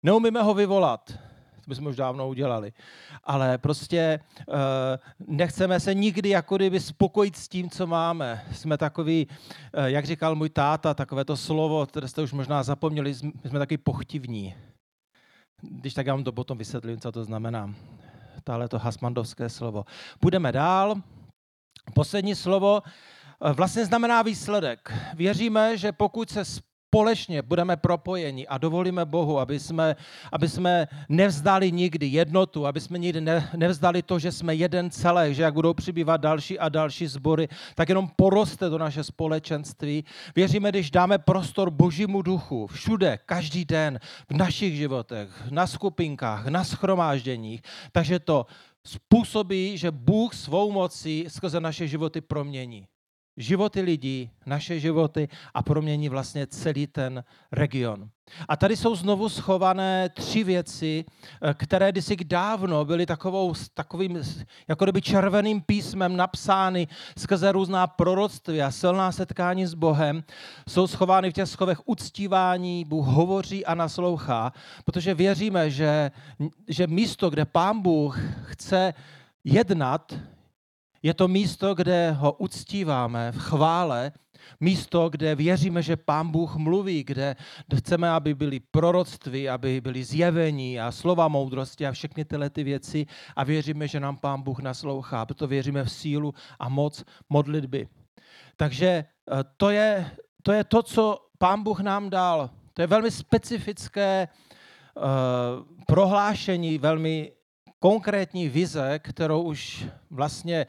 Neumíme 0.02 0.42
ho 0.42 0.54
vyvolat, 0.54 1.12
to 1.64 1.68
bychom 1.68 1.86
už 1.86 1.96
dávno 1.96 2.28
udělali. 2.28 2.72
Ale 3.24 3.58
prostě 3.58 4.20
uh, 4.48 4.54
nechceme 5.26 5.80
se 5.80 5.94
nikdy 5.94 6.28
jako 6.28 6.56
kdyby 6.56 6.80
spokojit 6.80 7.36
s 7.36 7.48
tím, 7.48 7.70
co 7.70 7.86
máme. 7.86 8.44
Jsme 8.52 8.78
takový, 8.78 9.26
uh, 9.26 9.84
jak 9.84 10.04
říkal 10.04 10.34
můj 10.34 10.50
táta, 10.50 10.94
takové 10.94 11.24
to 11.24 11.36
slovo, 11.36 11.86
které 11.86 12.08
jste 12.08 12.22
už 12.22 12.32
možná 12.32 12.62
zapomněli, 12.62 13.14
jsme 13.14 13.58
taky 13.58 13.78
pochtivní 13.78 14.54
Když 15.62 15.94
tak 15.94 16.06
já 16.06 16.14
vám 16.14 16.24
to 16.24 16.32
potom 16.32 16.58
vysvětlím, 16.58 17.00
co 17.00 17.12
to 17.12 17.24
znamená. 17.24 17.74
Tahle 18.44 18.68
to 18.68 18.78
hasmandovské 18.78 19.48
slovo. 19.48 19.84
Půjdeme 20.20 20.52
dál. 20.52 20.94
Poslední 21.94 22.34
slovo 22.34 22.82
eh, 22.84 23.52
vlastně 23.52 23.86
znamená 23.86 24.22
výsledek. 24.22 24.92
Věříme, 25.14 25.76
že 25.76 25.92
pokud 25.92 26.30
se 26.30 26.44
společně 26.92 27.42
budeme 27.42 27.76
propojeni 27.76 28.46
a 28.46 28.58
dovolíme 28.58 29.04
Bohu, 29.04 29.40
aby 29.40 29.60
jsme, 29.60 29.96
aby 30.32 30.48
jsme 30.48 30.88
nevzdali 31.08 31.72
nikdy 31.72 32.06
jednotu, 32.06 32.66
aby 32.66 32.80
jsme 32.80 32.98
nikdy 32.98 33.20
ne, 33.20 33.50
nevzdali 33.56 34.02
to, 34.02 34.18
že 34.18 34.32
jsme 34.32 34.54
jeden 34.54 34.90
celek, 34.90 35.34
že 35.34 35.42
jak 35.42 35.54
budou 35.54 35.74
přibývat 35.74 36.20
další 36.20 36.58
a 36.58 36.68
další 36.68 37.06
sbory, 37.06 37.48
tak 37.74 37.88
jenom 37.88 38.08
poroste 38.16 38.68
do 38.68 38.78
naše 38.78 39.04
společenství. 39.04 40.04
Věříme, 40.36 40.68
když 40.68 40.90
dáme 40.90 41.18
prostor 41.18 41.70
Božímu 41.70 42.22
duchu 42.22 42.66
všude, 42.66 43.18
každý 43.26 43.64
den, 43.64 43.98
v 44.28 44.36
našich 44.36 44.76
životech, 44.76 45.28
na 45.50 45.66
skupinkách, 45.66 46.46
na 46.46 46.64
schromážděních, 46.64 47.62
takže 47.92 48.18
to 48.18 48.46
způsobí, 48.84 49.78
že 49.78 49.90
Bůh 49.90 50.34
svou 50.34 50.72
mocí 50.72 51.24
skrze 51.28 51.60
naše 51.60 51.88
životy 51.88 52.20
promění 52.20 52.86
životy 53.36 53.80
lidí, 53.80 54.30
naše 54.46 54.80
životy 54.80 55.28
a 55.54 55.62
promění 55.62 56.08
vlastně 56.08 56.46
celý 56.46 56.86
ten 56.86 57.24
region. 57.52 58.08
A 58.48 58.56
tady 58.56 58.76
jsou 58.76 58.94
znovu 58.94 59.28
schované 59.28 60.08
tři 60.08 60.44
věci, 60.44 61.04
eh, 61.42 61.54
které 61.54 61.92
kdysi 61.92 62.16
dávno 62.16 62.84
byly 62.84 63.06
takovou, 63.06 63.54
takovým 63.74 64.22
jako 64.68 64.84
kdyby 64.84 65.02
červeným 65.02 65.60
písmem 65.60 66.16
napsány 66.16 66.88
skrze 67.18 67.52
různá 67.52 67.86
proroctví 67.86 68.62
a 68.62 68.70
silná 68.70 69.12
setkání 69.12 69.66
s 69.66 69.74
Bohem. 69.74 70.24
Jsou 70.68 70.86
schovány 70.86 71.30
v 71.30 71.32
těch 71.32 71.48
schovech 71.48 71.88
uctívání, 71.88 72.84
Bůh 72.84 73.06
hovoří 73.06 73.66
a 73.66 73.74
naslouchá, 73.74 74.52
protože 74.84 75.14
věříme, 75.14 75.70
že, 75.70 76.10
že 76.68 76.86
místo, 76.86 77.30
kde 77.30 77.44
Pán 77.44 77.80
Bůh 77.80 78.18
chce 78.44 78.94
jednat, 79.44 80.12
je 81.02 81.14
to 81.14 81.28
místo, 81.28 81.74
kde 81.74 82.10
ho 82.10 82.32
uctíváme 82.32 83.32
v 83.32 83.38
chvále, 83.38 84.12
místo, 84.60 85.08
kde 85.08 85.34
věříme, 85.34 85.82
že 85.82 85.96
Pán 85.96 86.30
Bůh 86.30 86.56
mluví, 86.56 87.04
kde 87.04 87.36
chceme, 87.76 88.10
aby 88.10 88.34
byly 88.34 88.60
proroctví, 88.60 89.48
aby 89.48 89.80
byly 89.80 90.04
zjevení 90.04 90.80
a 90.80 90.92
slova 90.92 91.28
moudrosti 91.28 91.86
a 91.86 91.92
všechny 91.92 92.24
tyhle 92.24 92.50
ty 92.50 92.64
věci 92.64 93.06
a 93.36 93.44
věříme, 93.44 93.88
že 93.88 94.00
nám 94.00 94.16
Pán 94.16 94.42
Bůh 94.42 94.58
naslouchá, 94.58 95.26
proto 95.26 95.46
věříme 95.46 95.84
v 95.84 95.92
sílu 95.92 96.34
a 96.58 96.68
moc 96.68 97.04
modlitby. 97.30 97.88
Takže 98.56 98.86
eh, 98.88 99.04
to 99.56 99.70
je 99.70 100.10
to, 100.42 100.52
je 100.52 100.64
to 100.64 100.82
co 100.82 101.18
Pán 101.38 101.62
Bůh 101.62 101.80
nám 101.80 102.10
dal. 102.10 102.50
To 102.74 102.82
je 102.82 102.86
velmi 102.86 103.10
specifické 103.10 104.28
uh, 104.96 105.02
prohlášení, 105.86 106.78
velmi 106.78 107.32
konkrétní 107.82 108.48
vize, 108.48 108.98
kterou 108.98 109.42
už 109.42 109.86
vlastně 110.10 110.66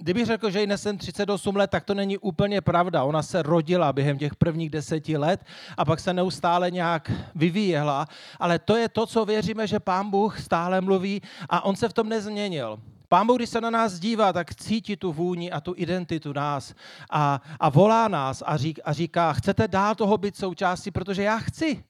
kdybych 0.00 0.26
řekl, 0.26 0.50
že 0.50 0.60
jí 0.60 0.66
nesem 0.66 0.98
38 0.98 1.56
let, 1.56 1.70
tak 1.70 1.84
to 1.84 1.94
není 1.94 2.18
úplně 2.18 2.60
pravda. 2.60 3.04
Ona 3.04 3.22
se 3.22 3.42
rodila 3.42 3.92
během 3.92 4.18
těch 4.18 4.34
prvních 4.34 4.70
deseti 4.70 5.16
let 5.16 5.40
a 5.76 5.84
pak 5.84 6.00
se 6.00 6.14
neustále 6.14 6.70
nějak 6.70 7.10
vyvíjela. 7.34 8.06
Ale 8.38 8.58
to 8.58 8.76
je 8.76 8.88
to, 8.88 9.06
co 9.06 9.24
věříme, 9.24 9.66
že 9.66 9.80
Pán 9.80 10.10
Bůh 10.10 10.40
stále 10.40 10.80
mluví 10.80 11.22
a 11.48 11.64
on 11.64 11.76
se 11.76 11.88
v 11.88 11.92
tom 11.92 12.08
nezměnil. 12.08 12.82
Pán 13.08 13.26
Bůh, 13.26 13.36
když 13.36 13.50
se 13.50 13.60
na 13.60 13.70
nás 13.70 13.98
dívá, 13.98 14.32
tak 14.32 14.54
cítí 14.54 14.96
tu 14.96 15.12
vůni 15.12 15.52
a 15.52 15.60
tu 15.60 15.74
identitu 15.76 16.32
nás 16.32 16.74
a, 17.10 17.40
a 17.60 17.68
volá 17.68 18.08
nás 18.08 18.42
a, 18.46 18.56
řík, 18.56 18.80
a 18.84 18.92
říká, 18.92 19.32
chcete 19.32 19.68
dál 19.68 19.94
toho 19.94 20.18
být 20.18 20.36
součástí, 20.36 20.90
protože 20.90 21.22
já 21.22 21.38
chci. 21.38 21.84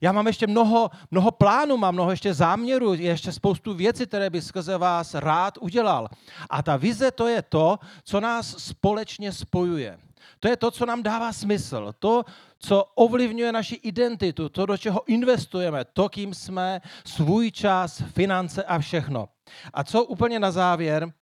Já 0.00 0.12
mám 0.12 0.26
ještě 0.26 0.46
mnoho, 0.46 0.90
mnoho 1.10 1.30
plánů, 1.30 1.76
mám 1.76 1.94
mnoho 1.94 2.10
ještě 2.10 2.34
záměrů, 2.34 2.94
ještě 2.94 3.32
spoustu 3.32 3.74
věcí, 3.74 4.06
které 4.06 4.30
bych 4.30 4.44
skrze 4.44 4.78
vás 4.78 5.14
rád 5.14 5.58
udělal. 5.58 6.08
A 6.50 6.62
ta 6.62 6.76
vize 6.76 7.10
to 7.10 7.28
je 7.28 7.42
to, 7.42 7.78
co 8.04 8.20
nás 8.20 8.56
společně 8.58 9.32
spojuje. 9.32 9.98
To 10.40 10.48
je 10.48 10.56
to, 10.56 10.70
co 10.70 10.86
nám 10.86 11.02
dává 11.02 11.32
smysl, 11.32 11.92
to, 11.98 12.24
co 12.58 12.84
ovlivňuje 12.84 13.52
naši 13.52 13.74
identitu, 13.74 14.48
to, 14.48 14.66
do 14.66 14.76
čeho 14.76 15.02
investujeme, 15.06 15.84
to, 15.84 16.08
kým 16.08 16.34
jsme, 16.34 16.80
svůj 17.04 17.50
čas, 17.50 18.02
finance 18.12 18.64
a 18.64 18.78
všechno. 18.78 19.28
A 19.72 19.84
co 19.84 20.04
úplně 20.04 20.38
na 20.38 20.50
závěr, 20.50 21.12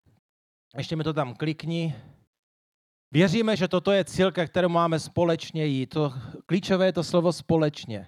ještě 0.77 0.95
mi 0.95 1.03
to 1.03 1.13
tam 1.13 1.35
klikni, 1.35 1.95
Věříme, 3.11 3.57
že 3.57 3.67
toto 3.67 3.91
je 3.91 4.05
cíl, 4.05 4.31
ke 4.31 4.47
kterému 4.47 4.73
máme 4.73 4.99
společně 4.99 5.65
jít. 5.65 5.87
To 5.87 6.13
klíčové 6.45 6.85
je 6.85 6.93
to 6.93 7.03
slovo 7.03 7.33
společně 7.33 8.07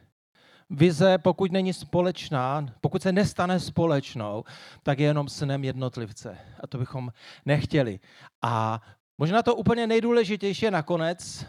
vize, 0.71 1.17
pokud 1.17 1.51
není 1.51 1.73
společná, 1.73 2.65
pokud 2.81 3.01
se 3.01 3.11
nestane 3.11 3.59
společnou, 3.59 4.43
tak 4.83 4.99
je 4.99 5.07
jenom 5.07 5.29
snem 5.29 5.63
jednotlivce. 5.63 6.37
A 6.59 6.67
to 6.67 6.77
bychom 6.77 7.11
nechtěli. 7.45 7.99
A 8.41 8.81
možná 9.17 9.43
to 9.43 9.55
úplně 9.55 9.87
nejdůležitější 9.87 10.65
je 10.65 10.71
nakonec, 10.71 11.45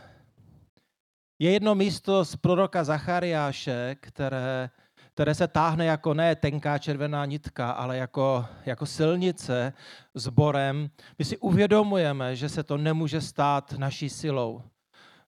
je 1.39 1.51
jedno 1.51 1.75
místo 1.75 2.25
z 2.25 2.37
proroka 2.37 2.85
Zachariáše, 2.85 3.97
které, 4.01 4.71
které 5.15 5.35
se 5.35 5.49
táhne 5.49 5.85
jako 5.85 6.15
ne 6.15 6.37
tenká 6.37 6.79
červená 6.79 7.25
nitka, 7.25 7.71
ale 7.71 7.97
jako, 7.97 8.47
jako 8.67 8.87
silnice 8.87 9.73
s 10.15 10.29
borem. 10.29 10.91
My 11.19 11.25
si 11.25 11.39
uvědomujeme, 11.39 12.37
že 12.37 12.49
se 12.49 12.63
to 12.63 12.77
nemůže 12.77 13.21
stát 13.21 13.73
naší 13.73 14.09
silou. 14.09 14.63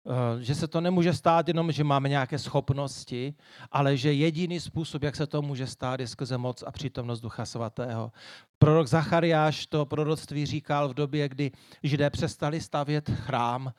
Eh, 0.05 0.43
že 0.43 0.55
se 0.55 0.67
to 0.67 0.81
nemůže 0.81 1.13
stát 1.13 1.47
jenom, 1.47 1.71
že 1.71 1.83
máme 1.83 2.09
nějaké 2.09 2.39
schopnosti, 2.39 3.33
ale 3.71 3.97
že 3.97 4.13
jediný 4.13 4.59
způsob, 4.59 5.03
jak 5.03 5.15
se 5.15 5.27
to 5.27 5.41
může 5.41 5.67
stát, 5.67 5.99
je 5.99 6.07
skrze 6.07 6.37
moc 6.37 6.63
a 6.63 6.71
přítomnost 6.71 7.21
Ducha 7.21 7.45
Svatého. 7.45 8.11
Prorok 8.57 8.87
Zachariáš 8.87 9.65
to 9.65 9.85
proroctví 9.85 10.45
říkal 10.45 10.89
v 10.89 10.93
době, 10.93 11.29
kdy 11.29 11.51
Židé 11.83 12.09
přestali 12.09 12.61
stavět 12.61 13.09
chrám, 13.09 13.73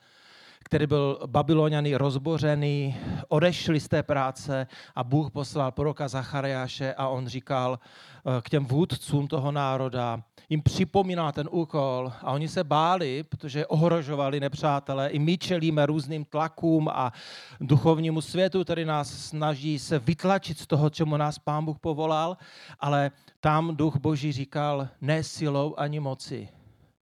který 0.64 0.87
byl 0.87 1.18
babyloniany 1.27 1.94
rozbořený, 1.94 2.96
odešli 3.29 3.81
z 3.81 3.88
té 3.88 4.03
práce 4.03 4.66
a 4.94 5.05
Bůh 5.05 5.31
poslal 5.31 5.72
proroka 5.72 6.09
Zachariáše 6.09 6.94
a 6.94 7.09
on 7.09 7.27
říkal 7.27 7.79
eh, 7.79 8.42
k 8.42 8.50
těm 8.50 8.66
vůdcům 8.66 9.29
toho 9.29 9.53
národa, 9.53 10.22
jim 10.48 10.62
připomíná 10.62 11.33
ten 11.33 11.48
úkol 11.50 12.12
a 12.22 12.33
oni 12.33 12.48
se 12.48 12.64
báli, 12.64 13.22
protože 13.22 13.66
ohrožovali 13.66 14.40
nepřátelé. 14.40 15.09
I 15.09 15.18
my 15.18 15.38
čelíme 15.38 15.87
různým 15.87 16.24
tlakům 16.24 16.88
a 16.88 17.12
duchovnímu 17.61 18.20
světu, 18.20 18.64
který 18.64 18.85
nás 18.85 19.09
snaží 19.29 19.79
se 19.79 19.98
vytlačit 19.98 20.59
z 20.59 20.66
toho, 20.66 20.90
čemu 20.90 21.16
nás 21.16 21.38
Pán 21.38 21.64
Bůh 21.64 21.79
povolal, 21.79 22.37
ale 22.81 23.11
tam 23.40 23.77
duch 23.77 23.96
Boží 23.96 24.33
říkal, 24.33 24.88
ne 25.00 25.22
silou 25.22 25.74
ani 25.77 26.00
moci, 26.00 26.48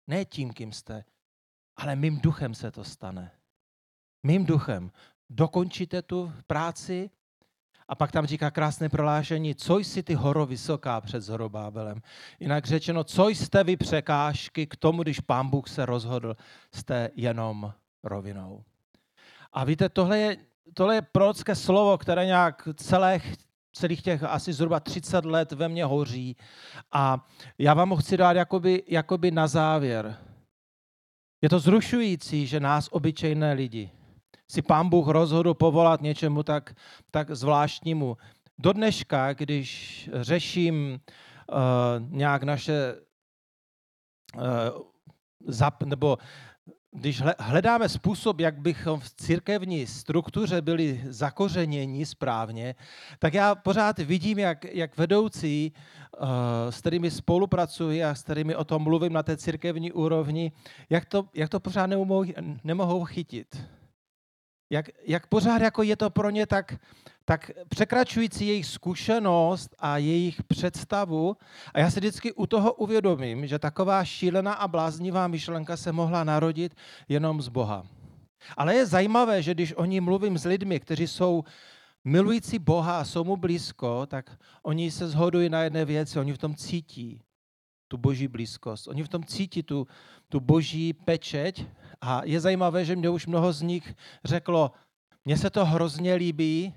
ne 0.07 0.25
tím, 0.25 0.53
kým 0.53 0.71
jste, 0.71 1.03
ale 1.77 1.95
mým 1.95 2.19
duchem 2.19 2.53
se 2.53 2.71
to 2.71 2.83
stane. 2.83 3.31
Mým 4.23 4.45
duchem. 4.45 4.91
Dokončíte 5.29 6.01
tu 6.01 6.33
práci 6.47 7.09
a 7.87 7.95
pak 7.95 8.11
tam 8.11 8.25
říká 8.25 8.51
krásné 8.51 8.89
prohlášení, 8.89 9.55
co 9.55 9.77
jsi 9.77 10.03
ty 10.03 10.13
horo 10.13 10.45
vysoká 10.45 11.01
před 11.01 11.21
Zorobábelem. 11.21 12.01
Jinak 12.39 12.65
řečeno, 12.65 13.03
co 13.03 13.27
jste 13.27 13.63
vy 13.63 13.77
překážky 13.77 14.67
k 14.67 14.75
tomu, 14.75 15.03
když 15.03 15.19
pán 15.19 15.49
Bůh 15.49 15.69
se 15.69 15.85
rozhodl, 15.85 16.35
jste 16.73 17.09
jenom 17.15 17.73
rovinou. 18.03 18.63
A 19.53 19.63
víte, 19.63 19.89
tohle 19.89 20.19
je, 20.19 20.37
tohle 20.73 20.95
je 20.95 21.01
prorocké 21.01 21.55
slovo, 21.55 21.97
které 21.97 22.25
nějak 22.25 22.67
celé, 22.75 23.19
celých 23.73 24.01
těch 24.01 24.23
asi 24.23 24.53
zhruba 24.53 24.79
30 24.79 25.25
let 25.25 25.51
ve 25.51 25.69
mně 25.69 25.85
hoří. 25.85 26.35
A 26.91 27.27
já 27.57 27.73
vám 27.73 27.89
ho 27.89 27.97
chci 27.97 28.17
dát 28.17 28.35
jakoby, 28.35 28.83
jakoby 28.87 29.31
na 29.31 29.47
závěr. 29.47 30.17
Je 31.41 31.49
to 31.49 31.59
zrušující, 31.59 32.47
že 32.47 32.59
nás, 32.59 32.87
obyčejné 32.91 33.53
lidi, 33.53 33.91
si 34.51 34.61
pán 34.61 34.89
Bůh 34.89 35.07
rozhodl 35.07 35.53
povolat 35.53 36.01
něčemu 36.01 36.43
tak, 36.43 36.75
tak 37.11 37.31
zvláštnímu. 37.31 38.17
Do 38.59 38.73
dneška, 38.73 39.33
když 39.33 40.09
řeším 40.13 40.99
uh, 40.99 41.57
nějak 42.09 42.43
naše 42.43 42.95
uh, 44.35 44.41
zap, 45.47 45.83
nebo 45.83 46.17
když 46.91 47.21
hledáme 47.39 47.89
způsob, 47.89 48.39
jak 48.39 48.59
bychom 48.59 48.99
v 48.99 49.09
církevní 49.15 49.87
struktuře 49.87 50.61
byli 50.61 51.01
zakořeněni 51.07 52.05
správně, 52.05 52.75
tak 53.19 53.33
já 53.33 53.55
pořád 53.55 53.99
vidím, 53.99 54.39
jak, 54.39 54.65
jak 54.65 54.97
vedoucí, 54.97 55.73
uh, 56.19 56.27
s 56.69 56.79
kterými 56.79 57.11
spolupracuji 57.11 58.03
a 58.03 58.15
s 58.15 58.23
kterými 58.23 58.55
o 58.55 58.63
tom 58.63 58.81
mluvím 58.81 59.13
na 59.13 59.23
té 59.23 59.37
církevní 59.37 59.91
úrovni, 59.91 60.51
jak 60.89 61.05
to, 61.05 61.25
jak 61.33 61.49
to 61.49 61.59
pořád 61.59 61.87
nemohou, 61.87 62.25
nemohou 62.63 63.05
chytit 63.05 63.80
jak, 64.71 64.89
jak 65.05 65.27
pořád 65.27 65.61
jako 65.61 65.83
je 65.83 65.95
to 65.95 66.09
pro 66.09 66.29
ně 66.29 66.45
tak, 66.45 66.75
tak 67.25 67.51
překračující 67.69 68.47
jejich 68.47 68.65
zkušenost 68.65 69.75
a 69.79 69.97
jejich 69.97 70.43
představu. 70.43 71.37
A 71.73 71.79
já 71.79 71.91
se 71.91 71.99
vždycky 71.99 72.33
u 72.33 72.45
toho 72.45 72.73
uvědomím, 72.73 73.47
že 73.47 73.59
taková 73.59 74.05
šílená 74.05 74.53
a 74.53 74.67
bláznivá 74.67 75.27
myšlenka 75.27 75.77
se 75.77 75.91
mohla 75.91 76.23
narodit 76.23 76.75
jenom 77.09 77.41
z 77.41 77.47
Boha. 77.47 77.83
Ale 78.57 78.75
je 78.75 78.85
zajímavé, 78.85 79.41
že 79.41 79.53
když 79.53 79.73
o 79.73 79.85
ní 79.85 79.99
mluvím 79.99 80.37
s 80.37 80.45
lidmi, 80.45 80.79
kteří 80.79 81.07
jsou 81.07 81.43
milující 82.03 82.59
Boha 82.59 82.99
a 82.99 83.05
jsou 83.05 83.23
mu 83.23 83.37
blízko, 83.37 84.05
tak 84.05 84.37
oni 84.63 84.91
se 84.91 85.07
zhodují 85.07 85.49
na 85.49 85.63
jedné 85.63 85.85
věci, 85.85 86.19
oni 86.19 86.33
v 86.33 86.37
tom 86.37 86.55
cítí 86.55 87.21
tu 87.87 87.97
boží 87.97 88.27
blízkost. 88.27 88.87
Oni 88.87 89.03
v 89.03 89.09
tom 89.09 89.23
cítí 89.23 89.63
tu, 89.63 89.87
tu 90.29 90.39
boží 90.39 90.93
pečeť 90.93 91.65
a 92.01 92.21
je 92.25 92.39
zajímavé, 92.39 92.85
že 92.85 92.95
mě 92.95 93.09
už 93.09 93.27
mnoho 93.27 93.53
z 93.53 93.61
nich 93.61 93.95
řeklo, 94.25 94.71
mně 95.25 95.37
se 95.37 95.49
to 95.49 95.65
hrozně 95.65 96.13
líbí, 96.13 96.73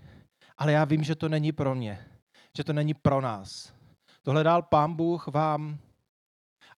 ale 0.58 0.72
já 0.72 0.84
vím, 0.84 1.02
že 1.04 1.14
to 1.14 1.28
není 1.28 1.52
pro 1.52 1.74
mě, 1.74 2.06
že 2.56 2.64
to 2.64 2.72
není 2.72 2.94
pro 2.94 3.20
nás. 3.20 3.72
Tohle 4.22 4.44
dal 4.44 4.62
pán 4.62 4.94
Bůh 4.94 5.26
vám 5.28 5.78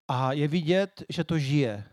a 0.07 0.33
je 0.33 0.47
vidět, 0.47 1.03
že 1.09 1.23
to 1.23 1.39
žije. 1.39 1.83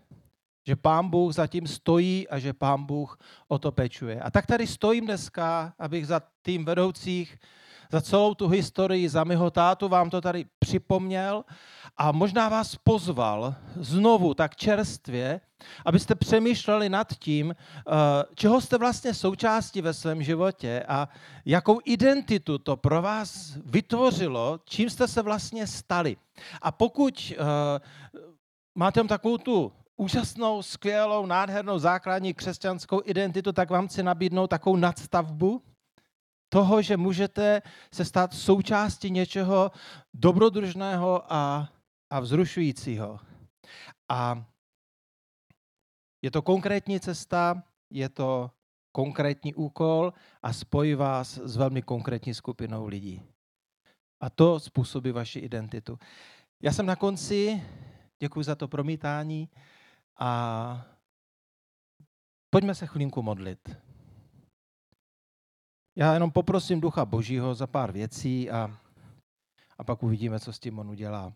Že 0.66 0.76
pán 0.76 1.08
Bůh 1.08 1.34
zatím 1.34 1.66
stojí 1.66 2.28
a 2.28 2.38
že 2.38 2.52
pán 2.52 2.84
Bůh 2.84 3.18
o 3.48 3.58
to 3.58 3.72
pečuje. 3.72 4.20
A 4.20 4.30
tak 4.30 4.46
tady 4.46 4.66
stojím 4.66 5.04
dneska, 5.04 5.74
abych 5.78 6.06
za 6.06 6.22
tým 6.42 6.64
vedoucích, 6.64 7.38
za 7.94 8.00
celou 8.00 8.34
tu 8.34 8.48
historii, 8.48 9.08
za 9.08 9.24
mého 9.24 9.50
tátu 9.50 9.88
vám 9.88 10.10
to 10.10 10.20
tady 10.20 10.46
připomněl 10.58 11.44
a 11.96 12.12
možná 12.12 12.48
vás 12.48 12.76
pozval 12.76 13.54
znovu 13.76 14.34
tak 14.34 14.56
čerstvě, 14.56 15.40
abyste 15.84 16.14
přemýšleli 16.14 16.88
nad 16.88 17.12
tím, 17.18 17.54
eh, 17.54 17.92
čeho 18.34 18.60
jste 18.60 18.78
vlastně 18.78 19.14
součástí 19.14 19.82
ve 19.82 19.94
svém 19.94 20.22
životě 20.22 20.84
a 20.88 21.08
jakou 21.46 21.80
identitu 21.84 22.58
to 22.58 22.76
pro 22.76 23.02
vás 23.02 23.58
vytvořilo, 23.64 24.58
čím 24.64 24.90
jste 24.90 25.08
se 25.08 25.22
vlastně 25.22 25.66
stali. 25.66 26.16
A 26.62 26.72
pokud 26.72 27.14
eh, 27.14 27.80
máte 28.74 29.00
tam 29.00 29.08
takovou 29.08 29.38
tu 29.38 29.72
úžasnou, 29.96 30.62
skvělou, 30.62 31.26
nádhernou 31.26 31.78
základní 31.78 32.34
křesťanskou 32.34 33.00
identitu, 33.04 33.52
tak 33.52 33.70
vám 33.70 33.86
chci 33.86 34.02
nabídnout 34.02 34.50
takovou 34.50 34.76
nadstavbu 34.76 35.62
toho, 36.54 36.82
že 36.82 36.96
můžete 36.96 37.62
se 37.94 38.04
stát 38.04 38.34
součástí 38.34 39.10
něčeho 39.10 39.70
dobrodružného 40.14 41.32
a, 41.32 41.68
a 42.10 42.20
vzrušujícího. 42.20 43.20
A 44.08 44.44
je 46.22 46.30
to 46.30 46.42
konkrétní 46.42 47.00
cesta, 47.00 47.62
je 47.90 48.08
to 48.08 48.50
konkrétní 48.92 49.54
úkol 49.54 50.12
a 50.42 50.52
spojí 50.52 50.94
vás 50.94 51.38
s 51.42 51.56
velmi 51.56 51.82
konkrétní 51.82 52.34
skupinou 52.34 52.86
lidí. 52.86 53.22
A 54.20 54.30
to 54.30 54.60
způsobí 54.60 55.10
vaši 55.12 55.38
identitu. 55.38 55.98
Já 56.62 56.72
jsem 56.72 56.86
na 56.86 56.96
konci, 56.96 57.62
děkuji 58.18 58.42
za 58.42 58.54
to 58.54 58.68
promítání 58.68 59.48
a 60.18 60.86
pojďme 62.50 62.74
se 62.74 62.86
chvilinku 62.86 63.22
modlit. 63.22 63.83
Já 65.96 66.14
jenom 66.14 66.30
poprosím 66.30 66.80
Ducha 66.80 67.04
Božího 67.04 67.54
za 67.54 67.66
pár 67.66 67.92
věcí 67.92 68.50
a, 68.50 68.78
a 69.78 69.84
pak 69.84 70.02
uvidíme, 70.02 70.40
co 70.40 70.52
s 70.52 70.58
tím 70.58 70.78
on 70.78 70.90
udělá. 70.90 71.32